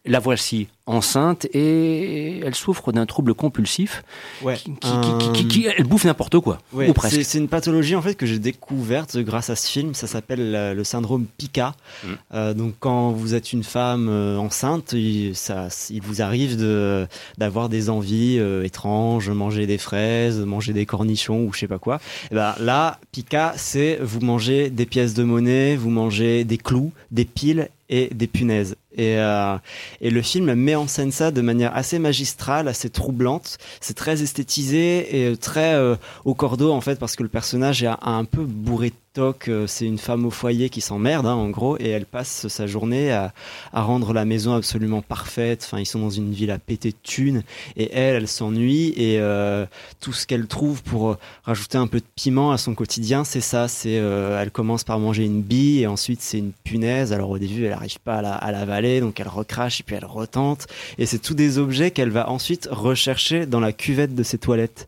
[0.06, 4.04] La voici enceinte et elle souffre d'un trouble compulsif.
[4.44, 6.60] Ouais, qui, elle bouffe n'importe quoi.
[6.74, 7.24] ou presque.
[7.24, 9.94] C'est une pathologie en fait que j'ai découverte grâce à ce film.
[9.94, 11.74] Ça s'appelle le syndrome Pica.
[12.04, 12.08] Mm.
[12.34, 17.08] Euh, donc quand vous êtes une femme euh, enceinte, il, ça, il vous arrive de
[17.38, 21.80] d'avoir des envies euh, étranges, manger des fraises, manger des cornichons ou je sais pas
[21.80, 22.00] quoi.
[22.32, 26.92] Et ben là, Pica, c'est vous mangez des pièces de monnaie, vous mangez des clous,
[27.12, 28.76] des piles et des punaises.
[28.96, 29.58] Et, euh,
[30.02, 33.58] et, le film met en scène ça de manière assez magistrale, assez troublante.
[33.82, 37.90] C'est très esthétisé et très euh, au cordeau en fait parce que le personnage est
[38.02, 39.50] un peu bourré de toc.
[39.68, 43.12] C'est une femme au foyer qui s'emmerde hein, en gros et elle passe sa journée
[43.12, 43.34] à,
[43.74, 45.64] rendre la maison absolument parfaite.
[45.66, 47.44] Enfin, ils sont dans une ville à péter de thunes
[47.78, 49.66] et elle, elle s'ennuie et euh,
[50.00, 53.68] tout ce qu'elle trouve pour rajouter un peu de piment à son quotidien, c'est ça.
[53.68, 57.14] C'est elle commence par manger une bille et ensuite c'est une punaise.
[57.14, 58.66] Alors au début, elle n'arrive pas à la, à la
[59.00, 60.68] donc elle recrache et puis elle retente.
[60.98, 64.88] Et c'est tous des objets qu'elle va ensuite rechercher dans la cuvette de ses toilettes.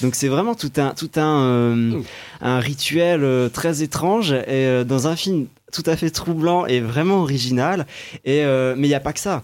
[0.00, 2.00] Donc c'est vraiment tout un, tout un, euh,
[2.40, 6.80] un rituel euh, très étrange et euh, dans un film tout à fait troublant et
[6.80, 7.86] vraiment original.
[8.24, 9.42] Et, mais il n'y a pas que ça.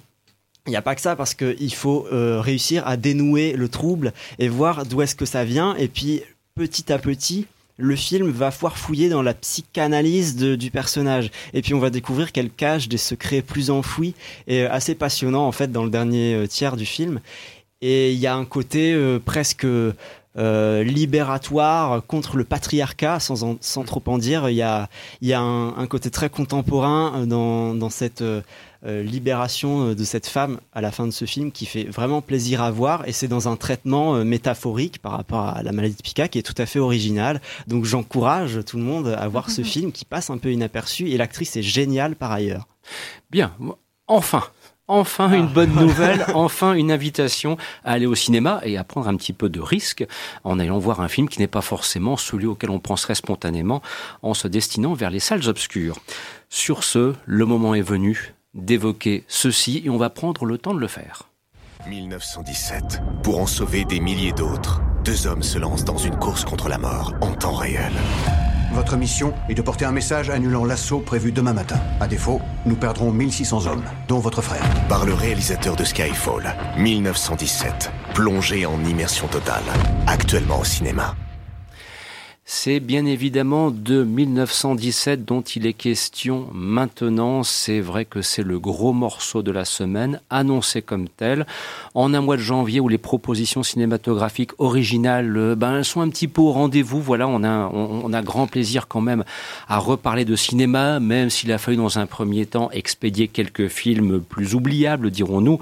[0.67, 4.49] Il n'y a pas que ça parce qu'il faut réussir à dénouer le trouble et
[4.49, 5.75] voir d'où est-ce que ça vient.
[5.77, 6.21] Et puis
[6.55, 7.47] petit à petit,
[7.79, 11.31] le film va fouiller dans la psychanalyse du personnage.
[11.55, 14.15] Et puis on va découvrir qu'elle cache des secrets plus enfouis
[14.47, 17.21] et euh, assez passionnants en fait dans le dernier euh, tiers du film.
[17.81, 19.67] Et il y a un côté euh, presque
[20.37, 24.49] libératoire contre le patriarcat, sans, sans trop en dire.
[24.49, 24.89] Il y a,
[25.21, 28.23] y a un, côté très contemporain dans, dans cette
[28.85, 32.23] euh, libération euh, de cette femme à la fin de ce film qui fait vraiment
[32.23, 35.97] plaisir à voir et c'est dans un traitement euh, métaphorique par rapport à la maladie
[35.97, 37.41] de Pica qui est tout à fait original.
[37.67, 41.17] Donc j'encourage tout le monde à voir ce film qui passe un peu inaperçu et
[41.17, 42.69] l'actrice est géniale par ailleurs.
[43.31, 43.53] Bien,
[44.07, 44.45] enfin,
[44.91, 45.55] Enfin une ah.
[45.55, 49.51] bonne nouvelle, enfin une invitation à aller au cinéma et à prendre un petit peu
[49.51, 50.07] de risque
[50.45, 53.83] en allant voir un film qui n'est pas forcément celui auquel on penserait spontanément
[54.23, 55.99] en se destinant vers les salles obscures.
[56.49, 60.81] Sur ce, le moment est venu d'évoquer ceci et on va prendre le temps de
[60.81, 61.29] le faire.
[61.89, 63.01] 1917.
[63.23, 66.79] Pour en sauver des milliers d'autres, deux hommes se lancent dans une course contre la
[66.79, 67.93] mort en temps réel.
[68.73, 71.81] Votre mission est de porter un message annulant l'assaut prévu demain matin.
[72.01, 74.63] À défaut, nous perdrons 1600 hommes, dont votre frère.
[74.89, 77.91] Par le réalisateur de Skyfall, 1917.
[78.15, 79.65] Plongé en immersion totale.
[80.07, 81.15] Actuellement au cinéma.
[82.51, 87.43] C'est bien évidemment de 1917 dont il est question maintenant.
[87.43, 91.47] C'est vrai que c'est le gros morceau de la semaine, annoncé comme tel,
[91.95, 96.27] en un mois de janvier où les propositions cinématographiques originales euh, ben, sont un petit
[96.27, 97.03] peu au rendez-vous.
[97.03, 99.25] Voilà, on a, on, a grand plaisir quand même
[99.69, 104.23] à reparler de cinéma, même s'il a fallu dans un premier temps expédier quelques films
[104.23, 105.59] plus oubliables, dirons-nous.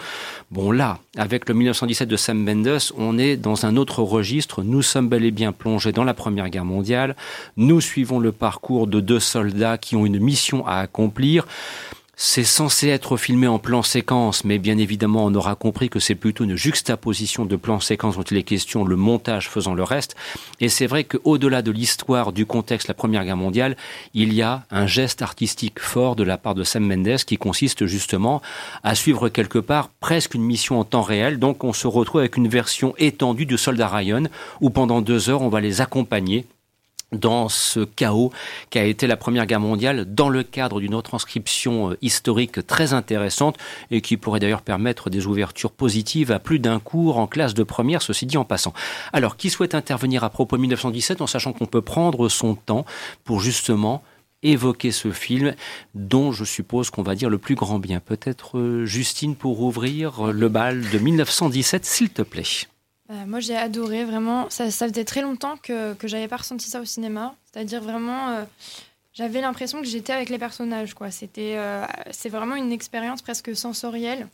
[0.53, 4.63] Bon là, avec le 1917 de Sam Mendes, on est dans un autre registre.
[4.63, 6.76] Nous sommes bel et bien plongés dans la Première Guerre mondiale.
[7.57, 11.47] Nous suivons le parcours de deux soldats qui ont une mission à accomplir.
[12.19, 16.15] C'est censé être filmé en plan séquence, mais bien évidemment, on aura compris que c'est
[16.15, 20.17] plutôt une juxtaposition de plan séquence dont il est question, le montage faisant le reste.
[20.59, 23.77] Et c'est vrai qu'au-delà de l'histoire, du contexte, la Première Guerre mondiale,
[24.15, 27.85] il y a un geste artistique fort de la part de Sam Mendes qui consiste
[27.85, 28.41] justement
[28.83, 31.39] à suivre quelque part presque une mission en temps réel.
[31.39, 34.25] Donc on se retrouve avec une version étendue de Soldat Ryan
[34.63, 36.47] où pendant deux heures, on va les accompagner
[37.13, 38.33] dans ce chaos
[38.71, 42.93] qui a été la Première Guerre mondiale dans le cadre d'une retranscription euh, historique très
[42.93, 43.57] intéressante
[43.91, 47.63] et qui pourrait d'ailleurs permettre des ouvertures positives à plus d'un cours en classe de
[47.63, 48.73] première, ceci dit en passant.
[49.13, 52.85] Alors, qui souhaite intervenir à propos de 1917 en sachant qu'on peut prendre son temps
[53.25, 54.03] pour justement
[54.43, 55.55] évoquer ce film
[55.95, 58.01] dont je suppose qu'on va dire le plus grand bien?
[58.01, 62.67] Peut-être euh, Justine pour ouvrir le bal de 1917, s'il te plaît.
[63.11, 64.51] Euh, moi, j'ai adoré, vraiment.
[64.51, 67.35] Ça, ça, faisait très longtemps que, que j'avais pas ressenti ça au cinéma.
[67.45, 68.45] C'est-à-dire vraiment, euh,
[69.13, 70.95] j'avais l'impression que j'étais avec les personnages.
[70.95, 71.11] quoi.
[71.11, 74.29] C'était, euh, c'est vraiment une expérience presque sensorielle.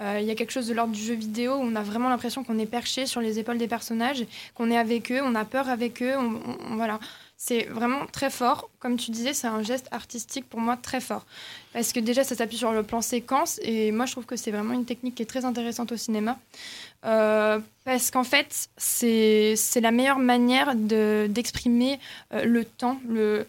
[0.00, 2.42] Il y a quelque chose de l'ordre du jeu vidéo où on a vraiment l'impression
[2.42, 4.26] qu'on est perché sur les épaules des personnages,
[4.56, 6.14] qu'on est avec eux, on a peur avec eux.
[6.70, 6.98] voilà.
[7.36, 8.70] C'est vraiment très fort.
[8.78, 11.26] Comme tu disais, c'est un geste artistique pour moi très fort.
[11.72, 13.60] Parce que déjà, ça s'appuie sur le plan séquence.
[13.62, 16.38] Et moi, je trouve que c'est vraiment une technique qui est très intéressante au cinéma.
[17.04, 21.98] Euh, parce qu'en fait, c'est la meilleure manière d'exprimer
[22.32, 23.46] euh, le temps, le,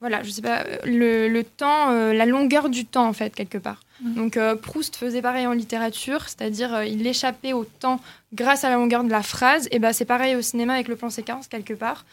[0.00, 3.80] voilà, je sais pas, le, le temps, la longueur du temps, en fait, quelque part.
[4.02, 8.00] Donc euh, Proust faisait pareil en littérature, c'est-à-dire euh, il échappait au temps
[8.32, 9.68] grâce à la longueur de la phrase.
[9.72, 12.04] Et ben c'est pareil au cinéma avec le plan séquence quelque part.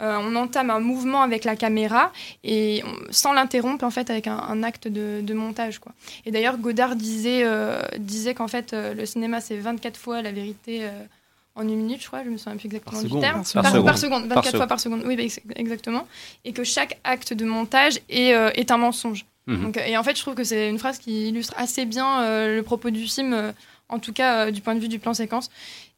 [0.00, 2.12] Euh, on entame un mouvement avec la caméra
[2.44, 5.92] et sans l'interrompre en fait avec un, acte de, montage quoi.
[6.26, 7.46] Et d'ailleurs Godard disait
[7.98, 10.88] disait qu'en fait le cinéma c'est 24 fois la vérité
[11.56, 13.42] en une minute, je crois, je me souviens plus exactement du terme.
[13.54, 14.26] Par, seconde.
[14.26, 16.06] 24 fois par seconde, oui, bah, exactement.
[16.44, 19.24] Et que chaque acte de montage est, est un mensonge.
[19.46, 19.72] Mhm.
[19.86, 22.62] et en fait, je trouve que c'est une phrase qui illustre assez bien euh, le
[22.62, 23.52] propos du film, euh,
[23.88, 25.50] en tout cas euh, du point de vue du plan séquence.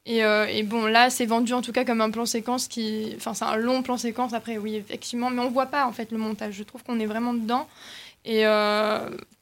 [0.05, 0.23] Et,
[0.65, 3.13] bon, là, c'est vendu en tout cas comme un plan séquence qui.
[3.17, 6.11] Enfin, c'est un long plan séquence après, oui, effectivement, mais on voit pas en fait
[6.11, 6.55] le montage.
[6.55, 7.69] Je trouve qu'on est vraiment dedans.
[8.25, 8.43] Et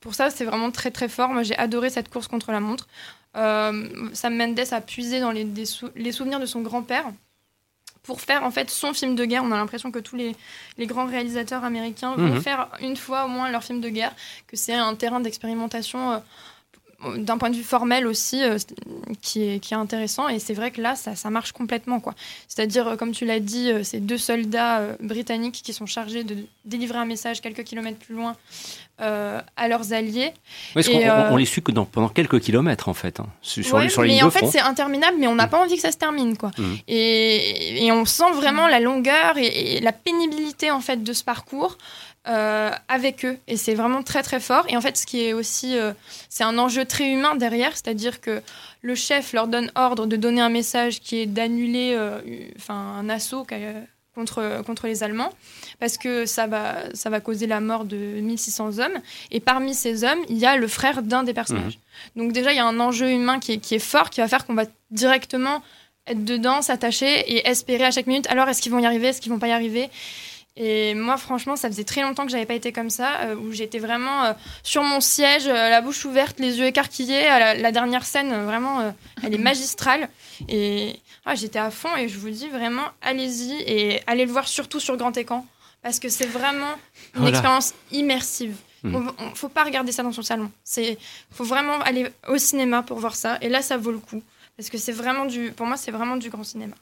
[0.00, 1.30] pour ça, c'est vraiment très très fort.
[1.30, 2.88] Moi, j'ai adoré cette course contre la montre.
[3.34, 5.46] Sam Mendes a puisé dans les,
[5.96, 7.06] les souvenirs de son grand-père
[8.02, 9.42] pour faire en fait son film de guerre.
[9.44, 10.34] On a l'impression que tous les,
[10.78, 12.40] les, grands réalisateurs américains vont mhm.
[12.40, 14.12] faire une fois au moins leur film de guerre,
[14.46, 16.18] que c'est un terrain d'expérimentation euh,
[17.16, 18.58] d'un point de vue formel aussi euh,
[19.22, 22.14] qui, est, qui est intéressant et c'est vrai que là ça, ça marche complètement quoi
[22.48, 26.24] c'est à dire euh, comme tu l'as dit c'est deux soldats britanniques qui sont chargés
[26.24, 28.36] de délivrer un message quelques kilomètres plus loin
[29.02, 30.34] euh, à leurs alliés.
[30.76, 34.22] on, euh, les suit que dans, pendant quelques kilomètres en fait, hein, sur, sur mais
[34.22, 35.50] en fait c'est interminable, mais on n'a mm.
[35.50, 36.50] pas envie que ça se termine quoi.
[36.58, 36.74] Mm.
[36.86, 41.78] Et, et, on sent vraiment la longueur et, la pénibilité en fait de ce parcours.
[42.28, 45.32] Euh, avec eux et c'est vraiment très très fort et en fait ce qui est
[45.32, 45.74] aussi
[46.28, 48.42] c'est un enjeu très humain derrière c'est-à-dire que
[48.82, 51.98] le chef leur donne ordre de donner un message qui est d'annuler
[52.58, 53.46] enfin un assaut
[54.14, 55.32] contre, contre les Allemands,
[55.78, 59.00] parce que ça va, ça va causer la mort de 1600 hommes.
[59.30, 61.78] Et parmi ces hommes, il y a le frère d'un des personnages.
[62.16, 62.22] Mhm.
[62.22, 64.28] Donc déjà, il y a un enjeu humain qui est, qui est fort, qui va
[64.28, 65.62] faire qu'on va directement
[66.06, 69.20] être dedans, s'attacher et espérer à chaque minute, alors est-ce qu'ils vont y arriver, est-ce
[69.20, 69.90] qu'ils vont pas y arriver?
[70.56, 73.52] Et moi, franchement, ça faisait très longtemps que j'avais pas été comme ça, euh, où
[73.52, 74.32] j'étais vraiment euh,
[74.62, 77.22] sur mon siège, euh, la bouche ouverte, les yeux écarquillés.
[77.22, 78.92] La, dernière scène, vraiment,
[79.22, 80.08] elle est magistrale.
[80.48, 84.48] Et ah, j'étais à fond et je vous dis vraiment, allez-y et allez le voir
[84.48, 85.46] surtout sur grand écran
[85.82, 86.74] parce que c'est vraiment
[87.16, 88.54] une expérience immersive.
[88.82, 89.12] Il hmm.
[89.18, 90.50] ne faut pas regarder ça dans son salon.
[90.76, 90.96] Il
[91.30, 93.38] faut vraiment aller au cinéma pour voir ça.
[93.40, 94.22] Et là, ça vaut le coup.
[94.56, 96.74] Parce que c'est vraiment du, pour moi, c'est vraiment du grand cinéma.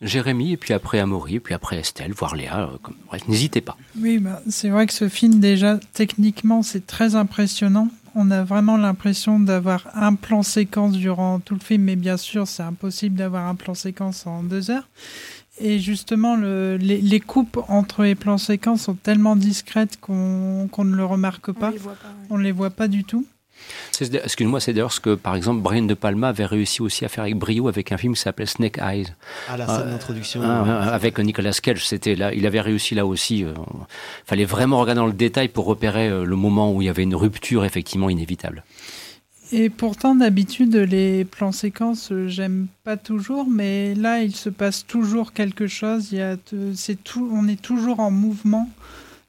[0.00, 2.70] Jérémy, et puis après Amaury, et puis après Estelle, voire Léa.
[3.12, 3.76] Euh, n'hésitez pas.
[4.00, 7.88] Oui, bah, c'est vrai que ce film, déjà, techniquement, c'est très impressionnant
[8.18, 12.48] on a vraiment l'impression d'avoir un plan séquence durant tout le film, mais bien sûr,
[12.48, 14.88] c'est impossible d'avoir un plan séquence en deux heures.
[15.60, 21.52] Et justement, les, coupes entre les plans séquences sont tellement discrètes qu'on ne le remarque
[21.52, 21.72] pas.
[22.30, 23.24] On ne les voit pas du tout.
[24.00, 27.24] Excuse-moi, c'est d'ailleurs ce que, par exemple, Brian De Palma avait réussi aussi à faire
[27.24, 29.06] avec brio avec un film qui s'appelait Snake Eyes.
[29.48, 30.40] Ah, la scène d'introduction.
[30.44, 33.40] Ah, ah, avec Nicolas Cage, c'était là, il avait réussi là aussi.
[33.40, 33.54] Il euh,
[34.24, 37.02] fallait vraiment regarder dans le détail pour repérer euh, le moment où il y avait
[37.02, 38.62] une rupture effectivement inévitable.
[39.50, 44.86] Et pourtant, d'habitude, les plans séquences, euh, j'aime pas toujours, mais là, il se passe
[44.86, 46.12] toujours quelque chose.
[46.12, 46.36] Il y a,
[46.74, 48.68] c'est tout, on est toujours en mouvement,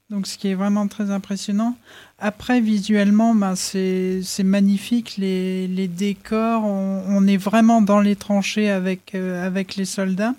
[0.10, 1.78] donc ce qui est vraiment très impressionnant.
[2.22, 5.16] Après, visuellement, ben, c'est magnifique.
[5.18, 10.36] Les, les décors, on, est vraiment dans les tranchées avec, euh, avec les soldats.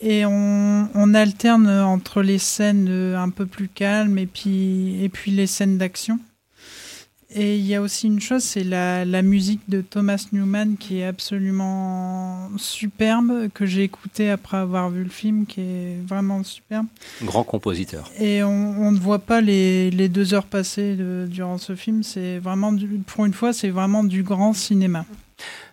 [0.00, 5.30] Et on, on, alterne entre les scènes un peu plus calmes et puis, et puis
[5.30, 6.18] les scènes d'action.
[7.34, 11.00] Et il y a aussi une chose, c'est la, la, musique de Thomas Newman qui
[11.00, 16.86] est absolument superbe, que j'ai écouté après avoir vu le film, qui est vraiment superbe.
[17.22, 18.10] Grand compositeur.
[18.18, 20.96] Et on, on ne voit pas les, les, deux heures passées
[21.28, 22.02] durant ce film.
[22.02, 22.74] C'est vraiment,
[23.06, 25.04] pour une fois, c'est vraiment du grand cinéma.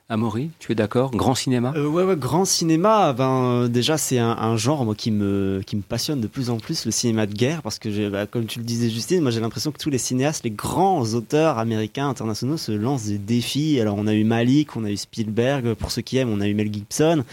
[0.08, 1.10] Amaury, tu es d'accord?
[1.10, 1.74] Grand cinéma?
[1.76, 3.12] Euh, ouais, ouais, grand cinéma.
[3.14, 6.58] Ben, euh, déjà, c'est un, genre moi, qui, me, qui me passionne de plus en
[6.58, 9.40] plus, le cinéma de guerre, parce que, bah, comme tu le disais, Justine, moi j'ai
[9.40, 13.80] l'impression que tous les cinéastes, les grands auteurs américains, internationaux, se lancent des défis.
[13.82, 16.48] Alors, on a eu Malik, on a eu Spielberg, pour ceux qui aiment, on a
[16.48, 17.24] eu Mel Gibson.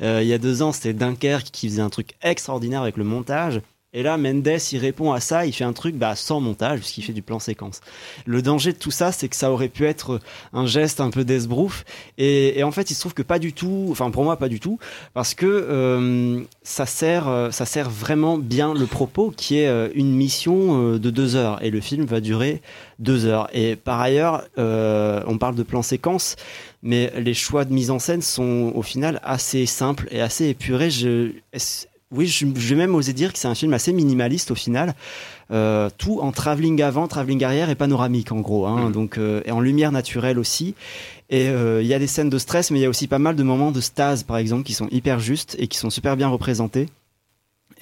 [0.00, 3.04] Euh, il y a deux ans, c'était Dunkerque qui faisait un truc extraordinaire avec le
[3.04, 3.60] montage.
[3.94, 7.02] Et là, Mendes, il répond à ça, il fait un truc bah, sans montage, puisqu'il
[7.02, 7.82] fait du plan séquence.
[8.24, 10.18] Le danger de tout ça, c'est que ça aurait pu être
[10.54, 11.84] un geste un peu d'esbrouf.
[12.16, 14.48] Et, et, en fait, il se trouve que pas du tout, enfin pour moi, pas
[14.48, 14.78] du tout,
[15.12, 19.90] parce que euh, ça, sert, euh, ça sert vraiment bien le propos, qui est euh,
[19.94, 21.62] une mission de deux heures.
[21.62, 22.62] Et le film va durer
[22.98, 23.48] deux heures.
[23.52, 26.36] Et par ailleurs, on parle de plan séquence
[26.84, 30.90] mais les choix de mise en scène sont au final assez simples et assez épurés.
[30.90, 31.30] Je,
[32.12, 34.94] oui, je, vais même oser dire que c'est un film assez minimaliste au final.
[35.50, 38.66] Euh, tout en travelling avant, travelling arrière et panoramique en gros.
[38.66, 38.92] Hein, mm.
[38.92, 40.74] donc, euh, et en lumière naturelle aussi.
[41.30, 43.18] Et euh, il y a des scènes de stress, mais il y a aussi pas
[43.18, 46.16] mal de moments de stase, par exemple, qui sont hyper justes et qui sont super
[46.16, 46.88] bien représentés.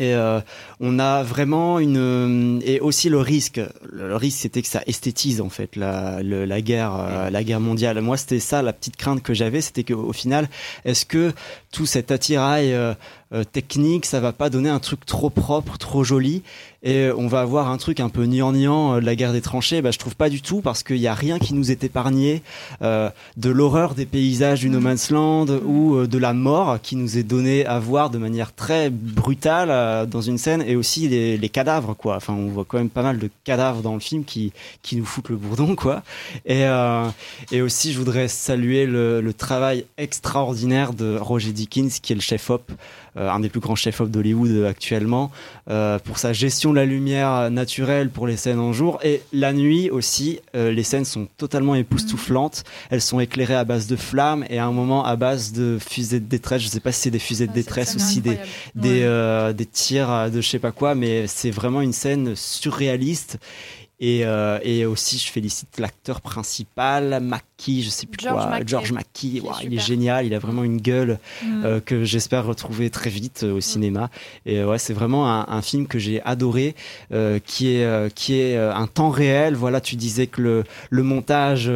[0.01, 0.41] Et euh,
[0.81, 3.61] on a vraiment une euh, et aussi le risque.
[3.83, 8.01] Le risque, c'était que ça esthétise en fait la, la guerre, euh, la guerre mondiale.
[8.01, 10.49] Moi, c'était ça la petite crainte que j'avais, c'était qu'au final,
[10.87, 11.35] est-ce que
[11.71, 12.75] tout cet attirail
[13.53, 16.43] technique, ça va pas donner un truc trop propre, trop joli
[16.83, 19.83] et on va avoir un truc un peu niant-niant de la guerre des tranchées.
[19.83, 22.43] Bah, je trouve pas du tout parce qu'il y a rien qui nous est épargné
[22.81, 27.23] de l'horreur des paysages du No Man's Land ou de la mort qui nous est
[27.23, 31.95] donnée à voir de manière très brutale euh, dans une scène et aussi les, cadavres
[31.95, 32.17] quoi.
[32.17, 34.53] Enfin, on voit quand même pas mal de cadavres dans le film qui
[34.83, 36.03] qui nous foutent le bourdon quoi.
[36.47, 37.07] Et euh,
[37.51, 42.23] et aussi, je voudrais saluer le, le, travail extraordinaire de Roger Dickens qui est le
[42.23, 45.31] chef op euh, un des plus grands chefs-op d'Hollywood actuellement,
[45.69, 48.99] euh, pour sa gestion de la lumière naturelle pour les scènes en jour.
[49.03, 52.65] Et la nuit aussi, euh, les scènes sont totalement époustouflantes.
[52.91, 56.21] Elles sont éclairées à base de flammes et à un moment à base de fusées
[56.21, 56.63] de détresse.
[56.63, 58.39] Je sais pas si c'est des fusées de détresse aussi des,
[58.75, 63.39] des, des tirs de je sais pas quoi, mais c'est vraiment une scène surréaliste
[64.01, 68.93] et, euh, et aussi, je félicite l'acteur principal, Mackie, je sais plus George quoi, George
[68.93, 69.43] Mackie.
[69.63, 71.65] il est génial, il a vraiment une gueule mm.
[71.67, 73.61] euh, que j'espère retrouver très vite euh, au mm.
[73.61, 74.11] cinéma.
[74.47, 76.75] Et ouais, c'est vraiment un, un, film que j'ai adoré,
[77.45, 79.55] qui est qui est un temps réel.
[79.55, 81.71] Voilà, tu disais que le le montage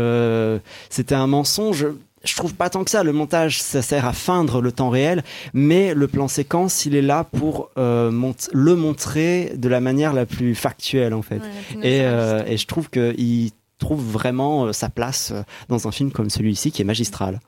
[0.89, 1.87] c'était un mensonge
[2.25, 3.03] je trouve pas tant que ça.
[3.03, 5.22] Le montage, ça sert à feindre le temps réel,
[5.53, 8.11] mais le plan séquence, il est là pour euh,
[8.53, 11.41] le montrer de la manière la plus factuelle, en fait.
[11.83, 15.33] et, euh, et, je trouve qu'il trouve vraiment euh, sa place
[15.68, 17.41] dans un film comme celui-ci, qui est magistral.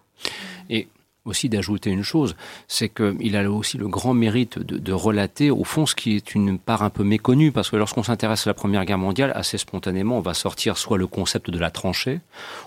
[0.68, 0.88] Et
[1.26, 2.36] aussi d'ajouter une chose,
[2.68, 6.58] c'est qu'il a aussi le grand mérite de, relater, au fond, ce qui est une
[6.58, 10.18] part un peu méconnue, parce que lorsqu'on s'intéresse à la Première Guerre mondiale, assez spontanément,
[10.18, 12.20] on va sortir soit le concept de la tranchée,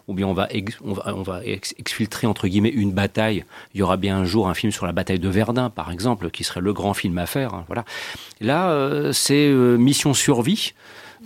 [0.07, 0.47] ou bien on va,
[0.83, 3.45] on va, on va exfiltrer, entre guillemets, une bataille.
[3.73, 6.29] Il y aura bien un jour un film sur la bataille de Verdun, par exemple,
[6.29, 7.53] qui serait le grand film à faire.
[7.53, 7.85] Hein, voilà.
[8.41, 10.73] Là, euh, c'est euh, mission survie.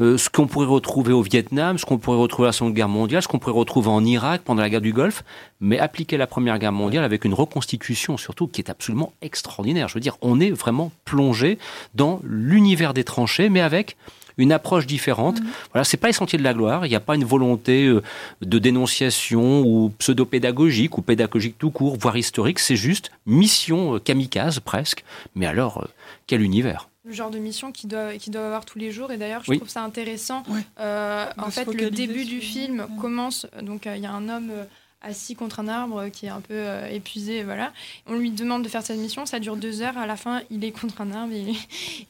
[0.02, 2.90] Euh, ce qu'on pourrait retrouver au Vietnam, ce qu'on pourrait retrouver à la Seconde Guerre
[2.90, 5.24] mondiale, ce qu'on pourrait retrouver en Irak pendant la guerre du Golfe,
[5.62, 9.88] mais appliquer la Première Guerre mondiale avec une reconstitution surtout qui est absolument extraordinaire.
[9.88, 11.60] Je veux dire, on est vraiment plongé
[11.94, 13.96] dans l'univers des tranchées, mais avec
[14.38, 15.42] une approche différente.
[15.42, 15.46] Mmh.
[15.74, 16.86] Voilà, c'est pas les sentiers de la gloire.
[16.86, 18.02] Il n'y a pas une volonté euh,
[18.42, 22.60] de dénonciation ou pseudo-pédagogique ou pédagogique tout court, voire historique.
[22.60, 25.04] C'est juste mission euh, kamikaze presque.
[25.36, 25.88] Mais alors,
[26.26, 26.90] quel univers?
[27.06, 29.12] Le genre de mission qu'ils doivent, qu doivent avoir tous les jours.
[29.12, 30.44] Et d'ailleurs, je trouve ça intéressant.
[30.80, 33.46] Euh, en fait, le début du film commence.
[33.62, 34.64] Donc, euh, il y a un homme euh,
[35.02, 37.44] assis contre un arbre qui est un peu épuisé.
[37.44, 37.74] Voilà.
[38.08, 39.26] On lui demande de faire cette mission.
[39.26, 39.98] Ça dure deux heures.
[39.98, 41.34] À la fin, il est contre un arbre.
[41.34, 41.54] Et,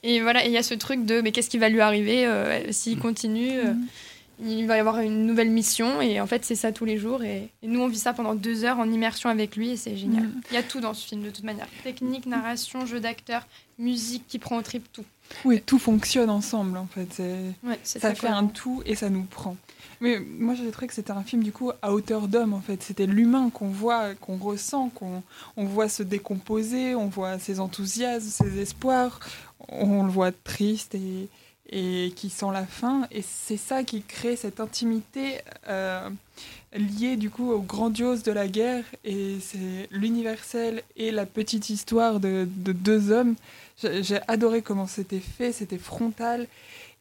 [0.03, 0.45] et voilà.
[0.45, 2.27] il y a ce truc de mais qu'est-ce qui va lui arriver
[2.71, 3.87] s'il continue mm
[4.43, 7.23] il va y avoir une nouvelle mission et en fait c'est ça tous les jours
[7.23, 10.23] et, nous on vit ça pendant deux heures en immersion avec lui et c'est génial.
[10.23, 10.41] Mm.
[10.51, 11.67] Il y a tout dans ce film de toute manière.
[11.83, 13.47] Technique, narration, jeu d'acteur,
[13.79, 15.05] musique qui prend au trip, tout.
[15.45, 17.21] Oui, tout fonctionne ensemble en fait.
[17.83, 19.55] ça fait un tout et ça nous prend.
[20.01, 22.83] Mais moi j'ai trouvé que c'était un film du coup à hauteur d'homme en fait.
[22.83, 25.23] C'était l'humain qu'on voit, qu'on ressent, qu'on
[25.55, 29.19] on voit se décomposer, on voit ses enthousiasmes, ses espoirs,
[29.69, 31.29] on le voit triste et,
[31.69, 33.07] et qui sent la fin.
[33.11, 36.09] Et c'est ça qui crée cette intimité euh,
[36.73, 38.85] liée du coup au grandiose de la guerre.
[39.03, 43.35] Et c'est l'universel et la petite histoire de, deux hommes.
[43.81, 46.47] J'ai adoré comment c'était fait, c'était frontal.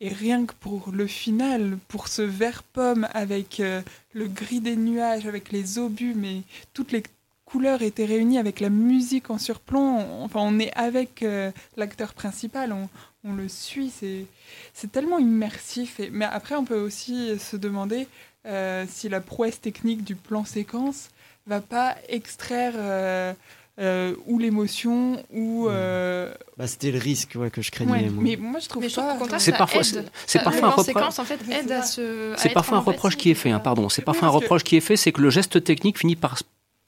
[0.00, 3.82] Et rien que pour le final, pour ce vert pomme avec euh,
[4.14, 6.42] le gris des nuages, avec les obus, mais
[6.74, 7.04] toutes les
[7.52, 9.98] couleurs étaient réunies avec la musique en surplomb.
[10.22, 12.88] Enfin, on est avec euh, l'acteur principal, on,
[13.28, 14.24] on le suit, c'est
[14.72, 16.00] c'est tellement immersif.
[16.00, 16.08] Et...
[16.10, 18.08] Mais après, on peut aussi se demander
[18.46, 21.10] euh, si la prouesse technique du plan séquence
[21.46, 23.34] va pas extraire euh,
[23.78, 25.68] euh, ou l'émotion ou.
[25.68, 28.10] Bah, c'était le risque ouais, que je craignais.
[28.18, 29.38] Mais moi, je trouve pas.
[29.38, 29.82] C'est parfois,
[30.26, 31.18] c'est parfois un reproche.
[31.18, 32.32] En fait, aide à se.
[32.38, 33.50] C'est parfois un reproche qui est fait.
[33.50, 33.90] Hein, pardon.
[33.90, 36.38] C'est parfois un reproche qui est fait, c'est que le geste technique finit par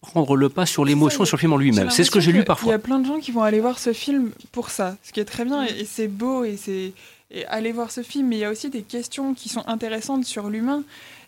[0.07, 1.91] prendre le pas sur l'émotion, sur le film en lui-même.
[1.91, 2.69] C'est ce que j'ai lu parfois.
[2.69, 5.13] Il y a plein de gens qui vont aller voir ce film pour ça, ce
[5.13, 6.93] qui est très bien, et, c'est beau, et c'est
[7.49, 10.49] aller voir ce film, mais il y a aussi des questions qui sont intéressantes sur
[10.49, 10.85] l'humain,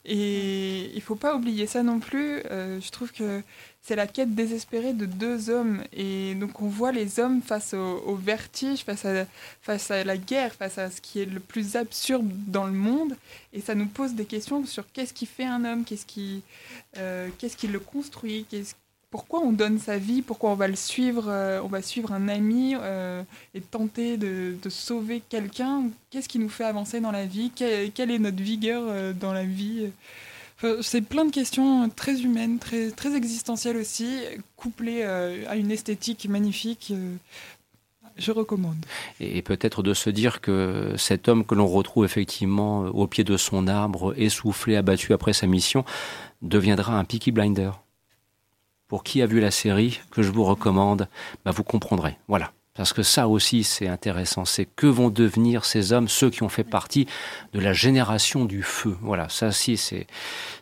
[0.09, 2.41] et il faut pas oublier ça non plus.
[2.51, 3.43] Euh, je trouve que
[3.83, 5.83] c'est la quête désespérée de deux hommes.
[5.93, 9.05] Et donc on voit les hommes face au, vertige, face
[9.91, 13.17] à, la guerre, face à ce qui est le plus absurde dans le monde.
[13.53, 16.43] Et ça nous pose des questions sur qu'est-ce qui fait un homme, qu'est-ce qui,
[16.99, 18.75] euh, qu'est-ce qui le construit, qu'est-ce
[19.11, 22.29] pourquoi on donne sa vie, pourquoi on va le suivre, euh, on va suivre un
[22.29, 23.23] ami euh,
[23.55, 25.85] et tenter de, sauver quelqu'un?
[26.11, 27.51] Qu'est-ce qui nous fait avancer dans la vie?
[27.55, 29.91] Quelle, est notre vigueur dans la vie?
[30.81, 34.21] C'est plein de questions très humaines, très, très existentielles aussi,
[34.57, 36.93] couplées euh, à une esthétique magnifique.
[36.93, 37.17] Euh,
[38.17, 38.79] je recommande.
[39.21, 43.37] Et peut-être de se dire que cet homme que l'on retrouve effectivement au pied de
[43.37, 45.85] son arbre, essoufflé, abattu après sa mission,
[46.41, 47.73] deviendra un Peaky Blinder.
[48.89, 51.09] Pour qui a vu la série, que je vous recommande,
[51.45, 52.17] bah vous comprendrez.
[52.29, 52.53] Voilà.
[52.77, 54.45] Parce que ça aussi, c'est intéressant.
[54.45, 57.07] C'est que vont devenir ces hommes, ceux qui ont fait partie
[57.55, 58.97] de la génération du feu.
[59.01, 60.07] Voilà, ça aussi, c'est,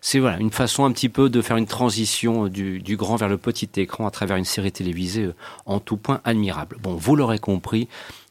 [0.00, 3.28] c'est voilà, une façon un petit peu de faire une transition du, du grand vers
[3.28, 5.34] le petit écran à travers une série télévisée euh,
[5.66, 6.76] en tout point admirable.
[6.80, 7.88] Bon, vous l'aurez compris,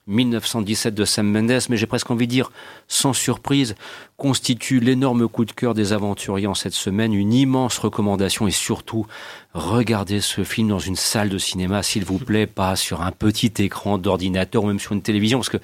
[0.07, 2.51] 1917 de Sam Mendes, mais j'ai presque envie de dire,
[2.87, 3.75] sans surprise,
[4.17, 9.05] constitue l'énorme coup de cœur des aventuriers en cette semaine, une immense recommandation et surtout,
[9.53, 13.53] regardez ce film dans une salle de cinéma, s'il vous plaît, pas sur un petit
[13.59, 15.57] écran d'ordinateur ou même sur une télévision, parce que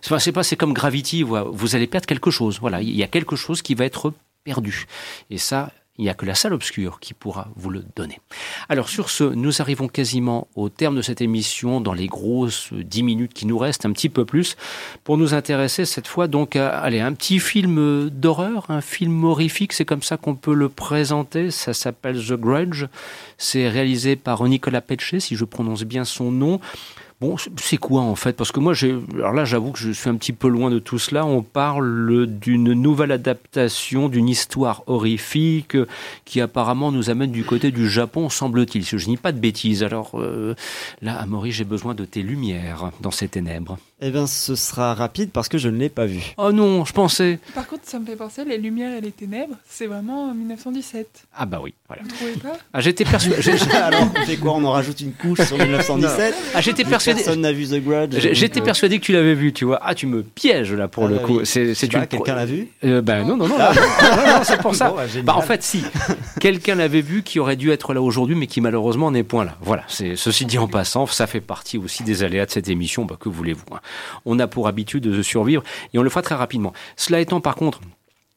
[0.00, 2.58] c'est pas, c'est comme Gravity, vous allez perdre quelque chose.
[2.60, 4.12] Voilà, il y a quelque chose qui va être
[4.44, 4.86] perdu.
[5.28, 8.20] Et ça, il n'y a que la salle obscure qui pourra vous le donner.
[8.70, 13.02] Alors sur ce, nous arrivons quasiment au terme de cette émission, dans les grosses dix
[13.02, 14.56] minutes qui nous restent, un petit peu plus,
[15.04, 19.74] pour nous intéresser cette fois donc à allez, un petit film d'horreur, un film horrifique,
[19.74, 22.86] c'est comme ça qu'on peut le présenter, ça s'appelle The Grudge,
[23.36, 26.60] c'est réalisé par Nicolas Pecce, si je prononce bien son nom.
[27.20, 28.32] Bon, c'est quoi en fait?
[28.34, 28.72] Parce que moi,
[29.14, 31.26] alors là, j'avoue que je suis un petit peu loin de tout cela.
[31.26, 35.76] On parle d'une nouvelle adaptation d'une histoire horrifique
[36.24, 38.86] qui apparemment nous amène du côté du Japon, semble-t-il.
[38.86, 39.82] Si je dis pas de bêtises.
[39.82, 40.54] Alors euh,
[41.02, 43.76] là, Amaury, j'ai besoin de tes lumières dans ces ténèbres.
[44.02, 46.22] Eh bien, ce sera rapide parce que je ne l'ai pas vu.
[46.38, 47.38] Oh non, je pensais.
[47.54, 51.24] Par contre, ça me fait penser, les lumières et les ténèbres, c'est vraiment 1917.
[51.36, 52.02] Ah bah oui, voilà.
[52.04, 52.56] Vous trouvez pas?
[52.72, 53.36] Ah, J'étais persuadé.
[53.74, 54.52] Alors, c'est quoi?
[54.54, 57.22] On en rajoute une couche sur 1917 Ah, j'étais persuadé.
[57.22, 58.16] Personne n'a vu The Grudge.
[58.32, 59.78] J'étais euh, persuadé que tu l'avais vu, tu vois.
[59.82, 61.44] Ah, tu me pièges là pour ah, le coup.
[61.44, 62.06] C'est, c'est une...
[62.06, 62.68] Quelqu'un l'a vu?
[62.84, 63.56] Euh, Ben non, non, non.
[63.58, 63.72] Ah.
[63.74, 64.94] non, non c'est pour ça.
[64.96, 65.84] Bah, bah, en fait, si.
[66.40, 69.58] Quelqu'un l'avait vu qui aurait dû être là aujourd'hui, mais qui malheureusement n'est point là.
[69.60, 69.84] Voilà.
[69.88, 73.04] Ceci dit en passant, ça fait partie aussi des aléas de cette émission.
[73.04, 73.80] Bah, que voulez-vous hein.
[74.24, 75.62] On a pour habitude de survivre
[75.92, 76.72] et on le fera très rapidement.
[76.96, 77.80] Cela étant, par contre,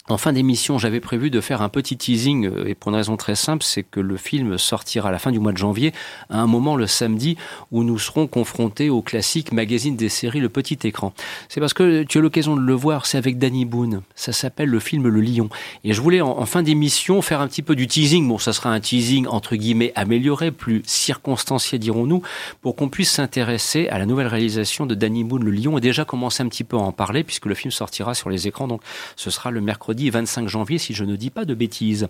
[0.10, 3.16] en fin d'émission, j'avais prévu de faire un petit teasing, euh, et pour une raison
[3.16, 5.94] très simple, c'est que le film sortira à la fin du mois de janvier,
[6.30, 7.38] à un moment le samedi,
[7.72, 11.14] où nous serons confrontés au classique magazine des séries Le Petit Écran.
[11.48, 14.02] C'est parce que tu as l'occasion de le voir, c'est avec Danny Boone.
[14.14, 15.48] Ça s'appelle le film Le Lion.
[15.86, 18.28] Et je voulais, en, fin d'émission, faire un petit peu du teasing.
[18.28, 22.22] Bon, ça sera un teasing, entre guillemets, amélioré, plus circonstancié, dirons-nous,
[22.62, 26.04] pour qu'on puisse s'intéresser à la nouvelle réalisation de Danny Boone, Le Lion, et déjà
[26.04, 28.82] commencer un petit peu à en parler, puisque le film sortira sur les écrans, donc
[29.16, 32.08] ce sera le mercredi 25 janvier, si je ne dis pas de bêtises.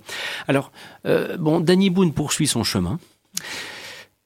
[0.47, 0.71] Alors,
[1.05, 2.99] euh, bon, Danny Boone poursuit son chemin.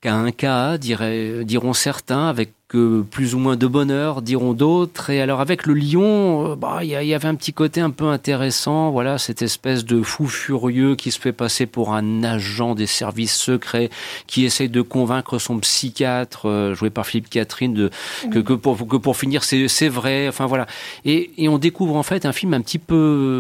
[0.02, 5.10] Qu'à un cas, diront certains, avec que plus ou moins de bonheur, diront d'autres.
[5.10, 8.08] Et alors avec le lion, euh, bah il y, avait un petit côté un peu
[8.08, 8.92] intéressant.
[8.92, 13.36] Voilà, cette espèce de fou furieux qui se fait passer pour un agent des services
[13.36, 13.90] secrets,
[14.28, 17.90] qui essaye de convaincre son psychiatre, euh, joué par Philippe Catherine, de,
[18.32, 20.28] que, que, pour, que pour finir c'est vrai.
[20.28, 20.68] Enfin voilà.
[21.06, 22.96] Et, et on découvre en fait un film un petit peu,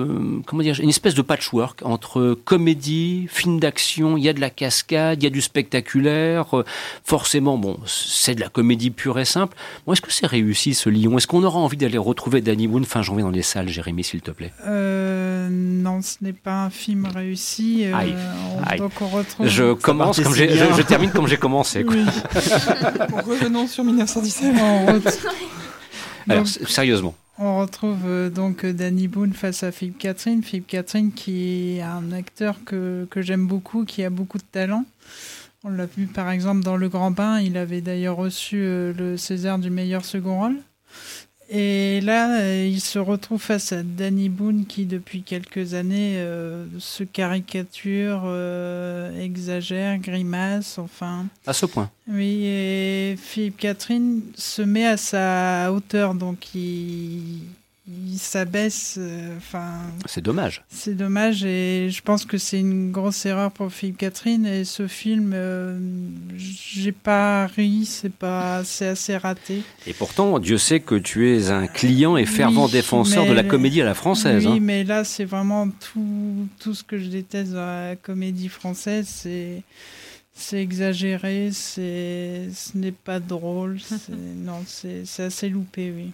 [0.10, 4.16] euh, comment dire, une espèce de patchwork entre comédie, film d'action.
[4.16, 6.46] Il y a de la cascade, il y a du spectaculaire.
[7.04, 9.56] Forcément, bon, c'est de la comédie pure simple.
[9.86, 12.86] Bon, est-ce que c'est réussi ce Lion Est-ce qu'on aura envie d'aller retrouver Danny Boone?
[12.86, 16.70] Fin janvier dans les salles, Jérémy, s'il te plaît euh, Non, ce n'est pas un
[16.70, 17.86] film réussi.
[17.86, 19.48] Euh, donc on retrouve...
[19.48, 21.84] Je commence comme j'ai, je, termine comme j'ai commencé.
[21.84, 24.56] Revenons sur 1917.
[26.30, 27.16] Alors, sérieusement.
[27.40, 30.42] On retrouve euh, donc Danny Boone face à Philippe Catherine.
[30.42, 34.86] Philippe Catherine qui est un acteur que, que j'aime beaucoup, qui a beaucoup de talent.
[35.70, 39.18] On l'a vu par exemple dans Le Grand Bain, il avait d'ailleurs reçu euh, le
[39.18, 40.56] César du meilleur second rôle.
[41.50, 46.66] Et là, euh, il se retrouve face à Danny Boone qui, depuis quelques années, euh,
[46.80, 48.34] se caricature,
[49.20, 51.26] exagère, grimace, enfin.
[51.46, 51.90] À ce point.
[52.08, 57.42] Oui, et Philippe Catherine se met à sa hauteur, donc il,
[57.90, 58.96] il s'abaisse.
[58.98, 59.38] euh,
[60.06, 60.64] C'est dommage.
[60.70, 64.46] c'est dommage et je pense que c'est une grosse erreur pour Philippe Catherine.
[64.46, 65.80] Et ce film, euh,
[66.36, 69.62] j'ai pas ri, c'est pas, c'est assez raté.
[69.86, 73.44] Et pourtant, Dieu sait que tu es un client et fervent Oui, défenseur de la
[73.44, 74.46] comédie à la française.
[74.46, 74.60] Oui, hein.
[74.62, 79.08] mais là, c'est vraiment tout, tout ce que je déteste dans la comédie française.
[79.10, 79.64] C'est,
[80.38, 83.80] c'est exagéré, c'est, ce n'est pas drôle.
[83.84, 86.12] c'est- non, c'est, assez loupé, oui.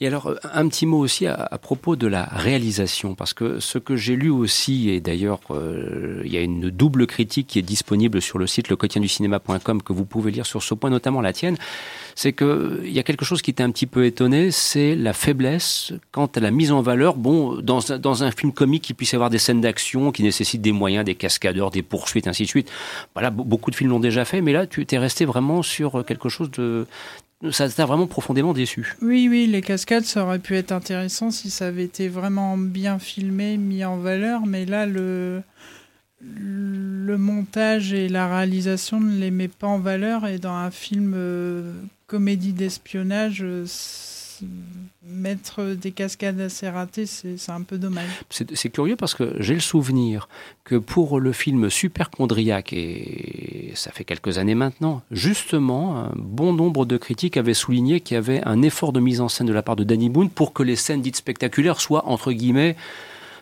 [0.00, 3.78] Et alors, un petit mot aussi à, à propos de la réalisation, parce que ce
[3.78, 7.62] que j'ai lu aussi, et d'ailleurs, euh, il y a une double critique qui est
[7.62, 11.56] disponible sur le site lequotidienducinéma.com que vous pouvez lire sur ce point, notamment la tienne,
[12.16, 15.12] c'est que il y a quelque chose qui t'a un petit peu étonné, c'est la
[15.12, 17.14] faiblesse quant à la mise en valeur.
[17.14, 20.72] Bon, dans, dans un film comique, il puisse avoir des scènes d'action qui nécessitent des
[20.72, 22.68] moyens, des cascadeurs, des poursuites, ainsi de suite.
[23.14, 26.04] Voilà, be- beaucoup de films l'ont déjà fait, mais là, tu t'es resté vraiment sur
[26.04, 26.86] quelque chose de...
[27.50, 28.96] Ça t'a vraiment profondément déçu.
[29.02, 32.98] Oui, oui, les cascades, ça aurait pu être intéressant si ça avait été vraiment bien
[32.98, 35.42] filmé, mis en valeur, mais là, le,
[36.34, 41.12] le montage et la réalisation ne les met pas en valeur, et dans un film
[41.14, 41.72] euh,
[42.06, 43.64] comédie d'espionnage, euh,
[45.08, 48.08] mettre des cascades assez ratées, c'est un peu dommage.
[48.28, 50.28] C'est c'est curieux parce que j'ai le souvenir
[50.64, 56.84] que pour le film Superchondriac, et ça fait quelques années maintenant, justement, un bon nombre
[56.84, 59.62] de critiques avaient souligné qu'il y avait un effort de mise en scène de la
[59.62, 62.76] part de Danny Boone pour que les scènes dites spectaculaires soient, entre guillemets,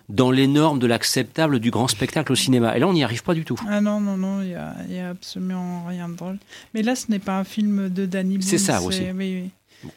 [0.09, 2.77] dans les normes de l'acceptable du grand spectacle au cinéma.
[2.77, 3.59] Et là, on n'y arrive pas du tout.
[3.69, 6.39] Ah non, non, non, il n'y a, il y a absolument rien de drôle.
[6.75, 8.47] Mais là, ce n'est pas un film de Danny Boone.
[8.47, 9.03] C'est ça aussi.
[9.15, 9.51] Oui,
[9.85, 9.91] oui.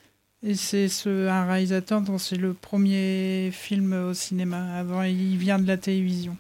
[0.44, 4.76] Et c'est ce, un réalisateur dont c'est le premier film au cinéma.
[4.78, 6.38] Avant, il vient de la télévision.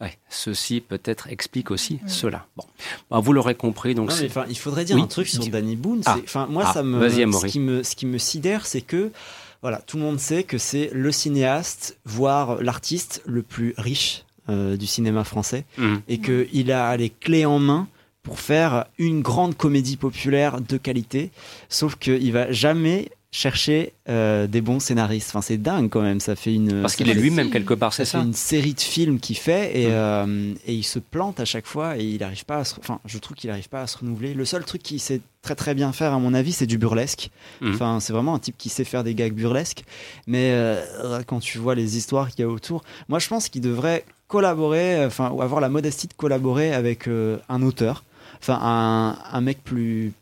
[0.00, 2.44] Ouais, ceci peut-être explique aussi cela.
[2.56, 2.64] Bon,
[3.08, 3.94] Bah, vous l'aurez compris.
[3.94, 6.02] Donc Non, mais il faudrait dire Oui, un truc sur Danny Boone.
[6.06, 6.18] Ah.
[6.50, 7.50] moi, Ah, ça me, vas-y, ce Amaury.
[7.50, 9.12] qui me, ce qui me sidère, c'est que
[9.62, 14.76] voilà, tout le monde sait que c'est le cinéaste, voire l'artiste le plus riche euh,
[14.76, 16.02] du cinéma français, Mhm.
[16.08, 17.86] et que il a les clés en main
[18.24, 21.30] pour faire une grande comédie populaire de qualité.
[21.68, 25.30] Sauf qu'il va jamais chercher euh, des bons scénaristes.
[25.30, 26.20] Enfin, c'est dingue quand même.
[26.20, 28.80] Ça fait une Parce qu'il est lui-même quelque part, c'est ça fait une série de
[28.80, 32.44] films qu'il fait et, euh, et il se plante à chaque fois et il n'arrive
[32.44, 34.82] pas à se, enfin je trouve qu'il n'arrive pas à se renouveler le seul truc
[34.82, 37.30] qu'il sait très très bien faire à mon avis c'est du burlesque
[37.62, 37.74] Mhm.
[37.74, 39.82] enfin c'est vraiment un type qui sait faire des gags burlesques
[40.26, 43.62] mais euh, quand tu vois les histoires qu'il y a autour moi je pense qu'il
[43.62, 48.04] devrait collaborer enfin ou avoir la modestie de collaborer avec un auteur
[48.40, 50.12] enfin un, un mec plus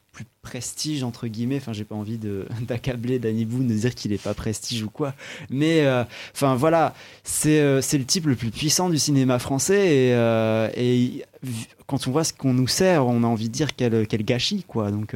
[0.42, 1.56] prestige entre guillemets.
[1.56, 4.90] Enfin j'ai pas envie de d'accabler Danny Boone de dire qu'il est pas prestige ou
[4.90, 5.14] quoi.
[5.50, 6.94] Mais euh, enfin voilà.
[7.24, 10.68] C'est euh, c'est le type le plus puissant du cinéma français et, euh,
[11.86, 14.64] quand on voit ce qu'on nous sert on a envie de dire quel, quel gâchis
[14.66, 14.90] quoi.
[14.90, 15.14] Donc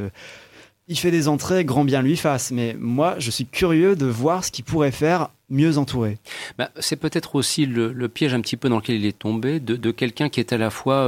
[0.86, 2.50] il fait des entrées grand bien lui fasse.
[2.50, 6.18] Mais moi je suis curieux de voir ce qu'il pourrait faire mieux entouré.
[6.58, 9.76] Bah, c'est peut-être aussi le, piège un petit peu dans lequel il est tombé de,
[9.76, 11.06] de quelqu'un qui est à la fois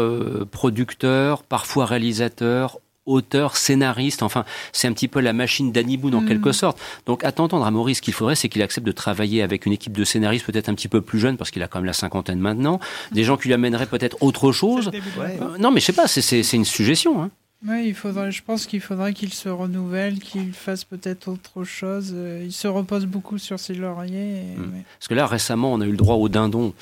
[0.51, 4.23] producteur, parfois réalisateur, auteur, scénariste.
[4.23, 6.79] Enfin, c'est un petit peu la machine d'Annie Boone en quelque sorte.
[7.07, 9.73] Donc, à t'entendre, à Maurice, ce qu'il faudrait, c'est qu'il accepte de travailler avec une
[9.73, 11.93] équipe de scénaristes peut-être un petit peu plus jeune, parce qu'il a quand même la
[11.93, 12.81] cinquantaine maintenant.
[13.13, 14.91] Des gens qui lui amèneraient peut-être autre chose.
[15.41, 17.23] Euh, non, mais je sais pas, c'est- c'est c'est une suggestion.
[17.23, 17.31] Hein.
[17.69, 22.13] Oui, il faudrait, je pense qu'il faudrait qu'il se renouvelle, qu'il fasse peut-être autre chose.
[22.15, 24.37] Euh, Il se repose beaucoup sur ses lauriers.
[24.37, 24.63] et- Mm.
[24.75, 24.83] ouais.
[24.99, 26.75] Parce que là, récemment, on a eu le droit au dindon,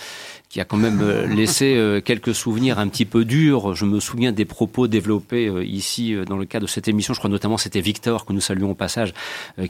[0.51, 3.75] qui a quand même euh, laissé euh, quelques souvenirs un petit peu durs.
[3.75, 7.15] Je me souviens des propos développés ici dans le cadre de cette émission.
[7.15, 9.15] Je crois notamment c'était Victor que nous saluons au passage,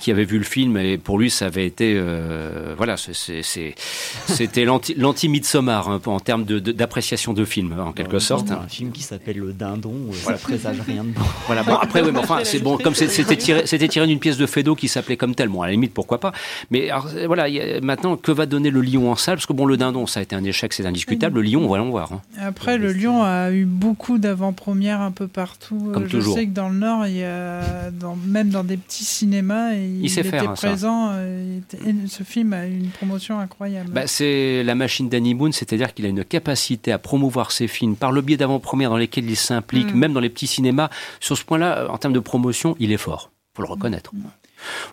[0.01, 4.95] qui avait vu le film et pour lui ça avait été euh, voilà, c'était l'anti
[4.99, 8.51] l'anti Midsommar un peu en termes de- de- d'appréciation de, film en quelque sorte.
[8.51, 12.11] un film qui s'appelle Le Dindon ça présage rien de bon Voilà, bon, après, oui,
[12.13, 15.17] mais enfin, c'est bon, comme c'était tiré, c'était tiré d'une pièce de Fédo qui s'appelait
[15.17, 15.49] comme tel.
[15.49, 16.33] Bon, à la limite, pourquoi pas.
[16.71, 19.37] Mais alors, euh, voilà, il a- maintenant, que va donner le lion en salle?
[19.37, 21.41] Parce que bon, le dindon, ça a été un échec, c'est indiscutable.
[21.41, 22.13] Le lion, on va l'en voir.
[22.13, 22.21] hein.
[22.41, 25.91] Après, le Lyon a eu beaucoup d'avant-premières un peu partout.
[25.93, 26.35] Comme Euh, toujours.
[26.35, 29.73] Je sais que dans le Nord, il y a, dans, même dans des petits cinémas,
[29.75, 30.69] il, sait était faire, hein, ça.
[30.69, 31.11] présent.
[31.13, 33.91] euh, il était- ce film a eu une promotion incroyable.
[33.93, 37.97] Bah, c'est la machine d'Annie Boone, c'est-à-dire qu'il a une capacité à promouvoir ses films
[37.97, 39.99] par le biais d'avant-premières dans lesquelles il s'implique, Mm.
[39.99, 40.84] même dans les petits cinémas.
[41.21, 43.31] Sur ce point-là, euh, en termes de promotion, il est fort.
[43.57, 44.13] faut le reconnaître.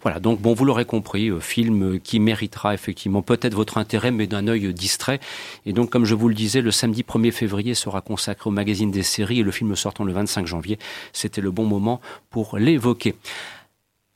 [0.02, 4.12] Voilà, donc bon, vous l'aurez compris, euh, film euh, qui méritera effectivement peut-être votre intérêt,
[4.12, 5.20] mais d'un œil distrait.
[5.66, 8.92] Et donc, comme je vous le disais, le samedi 1er février sera consacré au magazine
[8.92, 10.80] des séries et le film sortant le 25 janvier.
[11.14, 13.16] C'était le bon moment pour l'évoquer.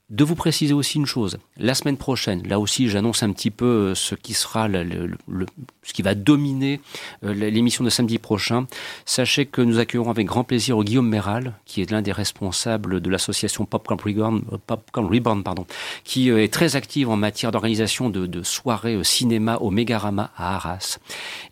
[0.08, 1.38] De vous préciser aussi une chose.
[1.56, 5.16] La semaine prochaine, là aussi, j'annonce un petit peu euh, ce qui sera le,
[5.82, 6.80] ce qui va dominer
[7.24, 8.68] euh, l'émission de samedi prochain.
[9.04, 13.10] Sachez que nous accueillerons avec grand plaisir Guillaume Méral, qui est l'un des responsables de
[13.10, 15.66] l'association Popcorn Reborn, euh, Reborn pardon,
[16.04, 20.98] qui est très active en matière d'organisation de, de, soirées cinéma au Mégarama à Arras,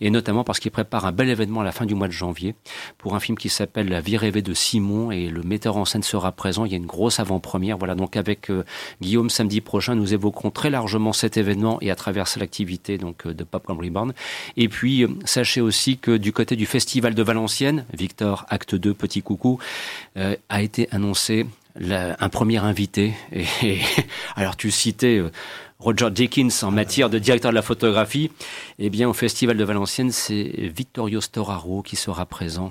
[0.01, 2.55] et notamment parce qu'il prépare un bel événement à la fin du mois de janvier
[2.99, 6.05] pour un film qui s'appelle La vie rêvée de Simon, et le metteur en scène
[6.05, 6.65] sera présent.
[6.65, 7.79] Il y a une grosse avant-première.
[7.79, 8.43] Voilà, donc avec
[9.01, 9.95] Guillaume samedi prochain.
[9.95, 14.12] Nous évoquerons très largement cet événement et à travers l'activité donc euh, de Popcorn Reborn.
[14.57, 18.95] Et puis euh, sachez aussi que du côté du Festival de Valenciennes, Victor Acte 2
[18.95, 19.59] Petit Coucou
[20.16, 23.14] euh, a été annoncé un premier invité.
[23.32, 23.80] Et,
[24.36, 25.20] alors tu citais
[25.80, 28.30] Roger Dickens en matière de directeur de la photographie.
[28.78, 32.70] Eh bien, au Festival de Valenciennes, c'est Vittorio Storaro qui sera présent.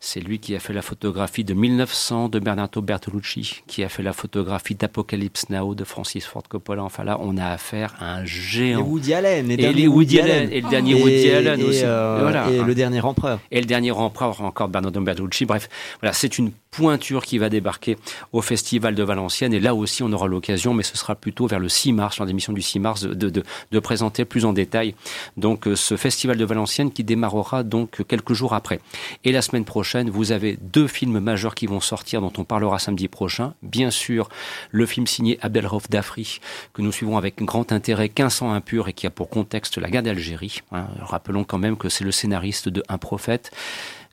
[0.00, 4.02] C'est lui qui a fait la photographie de 1900 de Bernardo Bertolucci, qui a fait
[4.02, 6.82] la photographie d'Apocalypse Now de Francis Ford Coppola.
[6.82, 8.80] Enfin là, on a affaire à un géant.
[8.80, 9.50] Et Woody Allen.
[9.50, 10.50] Et, les Woody, Allen.
[10.52, 11.80] Et le dernier Woody Allen aussi.
[11.84, 12.50] Euh, et, voilà.
[12.50, 13.40] et le dernier empereur.
[13.50, 15.46] Et le dernier empereur encore Bernardo Bertolucci.
[15.46, 15.68] Bref,
[16.00, 17.96] voilà, c'est une pointure qui va débarquer
[18.32, 19.54] au Festival de Valenciennes.
[19.54, 22.26] Et là aussi, on aura l'occasion, mais ce sera plutôt vers le 6 mars, lors
[22.26, 24.94] l'émission du 6 mars, de, de, de, présenter plus en détail
[25.36, 28.80] donc euh, ce Festival de Valenciennes qui démarrera donc quelques jours après.
[29.24, 32.78] Et la semaine prochaine, vous avez deux films majeurs qui vont sortir, dont on parlera
[32.78, 33.54] samedi prochain.
[33.62, 34.28] Bien sûr,
[34.70, 36.40] le film signé Abdelrauf Dafri,
[36.72, 40.02] que nous suivons avec grand intérêt, 1500 impur et qui a pour contexte la guerre
[40.02, 40.60] d'Algérie.
[40.72, 40.86] Hein.
[41.00, 43.50] Rappelons quand même que c'est le scénariste de Un prophète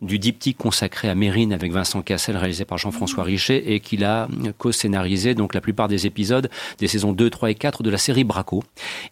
[0.01, 4.27] du diptyque consacré à Mérine avec Vincent Cassel, réalisé par Jean-François Richet, et qu'il a
[4.57, 6.49] co-scénarisé donc la plupart des épisodes
[6.79, 8.63] des saisons 2, 3 et 4 de la série Braco.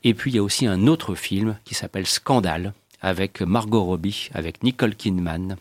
[0.04, 4.30] Et puis il y a aussi un autre film qui s'appelle Scandale, avec Margot Robbie,
[4.34, 5.58] avec Nicole Kidman,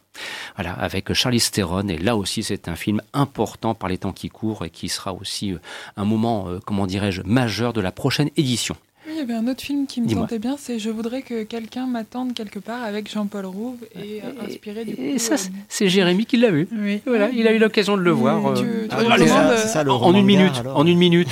[0.56, 1.88] voilà, avec Charlize Theron.
[1.88, 5.12] Et là aussi, c'est un film important par les temps qui courent et qui sera
[5.12, 5.58] aussi euh,
[5.96, 8.76] un moment, euh, comment dirais-je, majeur de la prochaine édition
[9.18, 11.86] il y avait un autre film qui me tentait bien, c'est Je voudrais que quelqu'un
[11.86, 16.24] m'attende quelque part avec Jean-Paul Rouve et, euh, inspiré du Et ça, euh, c'est Jérémy
[16.24, 16.68] qui l'a vu.
[16.72, 17.00] Oui.
[17.04, 18.40] Voilà, il a eu l'occasion de le voir.
[18.44, 20.62] en une minute.
[20.72, 21.28] En une minute.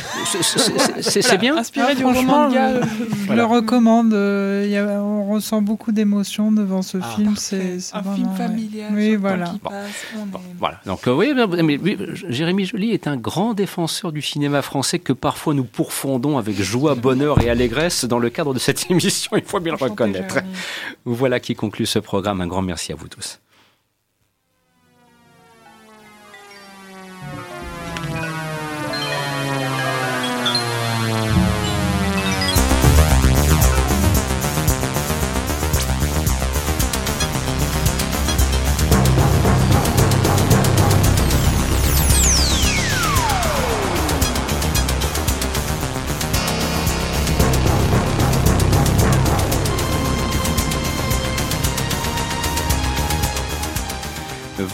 [1.01, 1.57] C'est bien.
[1.57, 2.57] Inspiré du roman de
[3.29, 4.13] Je le recommande.
[4.13, 7.35] Euh, on ressent beaucoup d'émotions devant ce ah, film.
[7.37, 8.93] C'est un film familial.
[8.95, 9.55] Oui, voilà.
[10.59, 10.81] Voilà.
[10.87, 11.33] Donc oui,
[11.63, 11.79] mais,
[12.29, 16.97] Jérémy Joly est un grand défenseur du cinéma français que parfois nous pourfondons avec joie,
[16.97, 20.39] bonheur et allégresse dans le cadre de cette émission, il faut bien le reconnaître.
[21.05, 22.41] Voilà qui conclut ce programme.
[22.41, 23.41] Un grand merci à vous tous.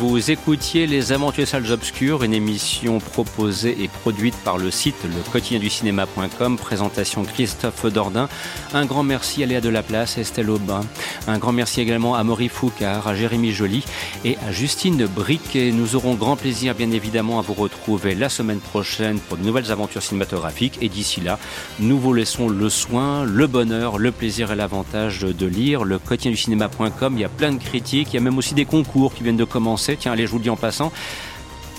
[0.03, 5.68] Vous écoutiez Les Aventures Salles Obscures, une émission proposée et produite par le site le
[5.68, 6.59] cinéma.com.
[6.59, 8.28] Présentation Christophe Dordain.
[8.74, 10.80] Un grand merci à Léa Delaplace, Estelle Aubin.
[11.28, 13.84] Un grand merci également à Maurice Foucard, à Jérémy Joly
[14.24, 15.70] et à Justine Briquet.
[15.70, 19.70] Nous aurons grand plaisir, bien évidemment, à vous retrouver la semaine prochaine pour de nouvelles
[19.70, 20.78] aventures cinématographiques.
[20.80, 21.38] Et d'ici là,
[21.78, 26.00] nous vous laissons le soin, le bonheur, le plaisir et l'avantage de lire le.
[26.11, 29.36] Il y a plein de critiques, il y a même aussi des concours qui viennent
[29.36, 29.91] de commencer.
[29.99, 30.93] Tiens, allez, je vous le dis en passant.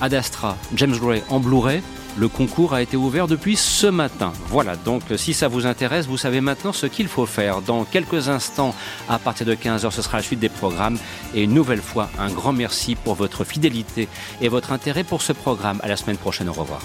[0.02, 1.82] Ad Astra, James Gray en Blu-ray.
[2.16, 4.34] Le concours a été ouvert depuis ce matin.
[4.50, 7.62] Voilà, donc si ça vous intéresse, vous savez maintenant ce qu'il faut faire.
[7.62, 8.76] Dans quelques instants,
[9.10, 11.00] à partir de 15h, ce sera la suite des programmes.
[11.34, 14.08] Et une nouvelle fois, un grand merci pour votre fidélité
[14.42, 15.80] et votre intérêt pour ce programme.
[15.82, 16.82] À la semaine prochaine, au revoir.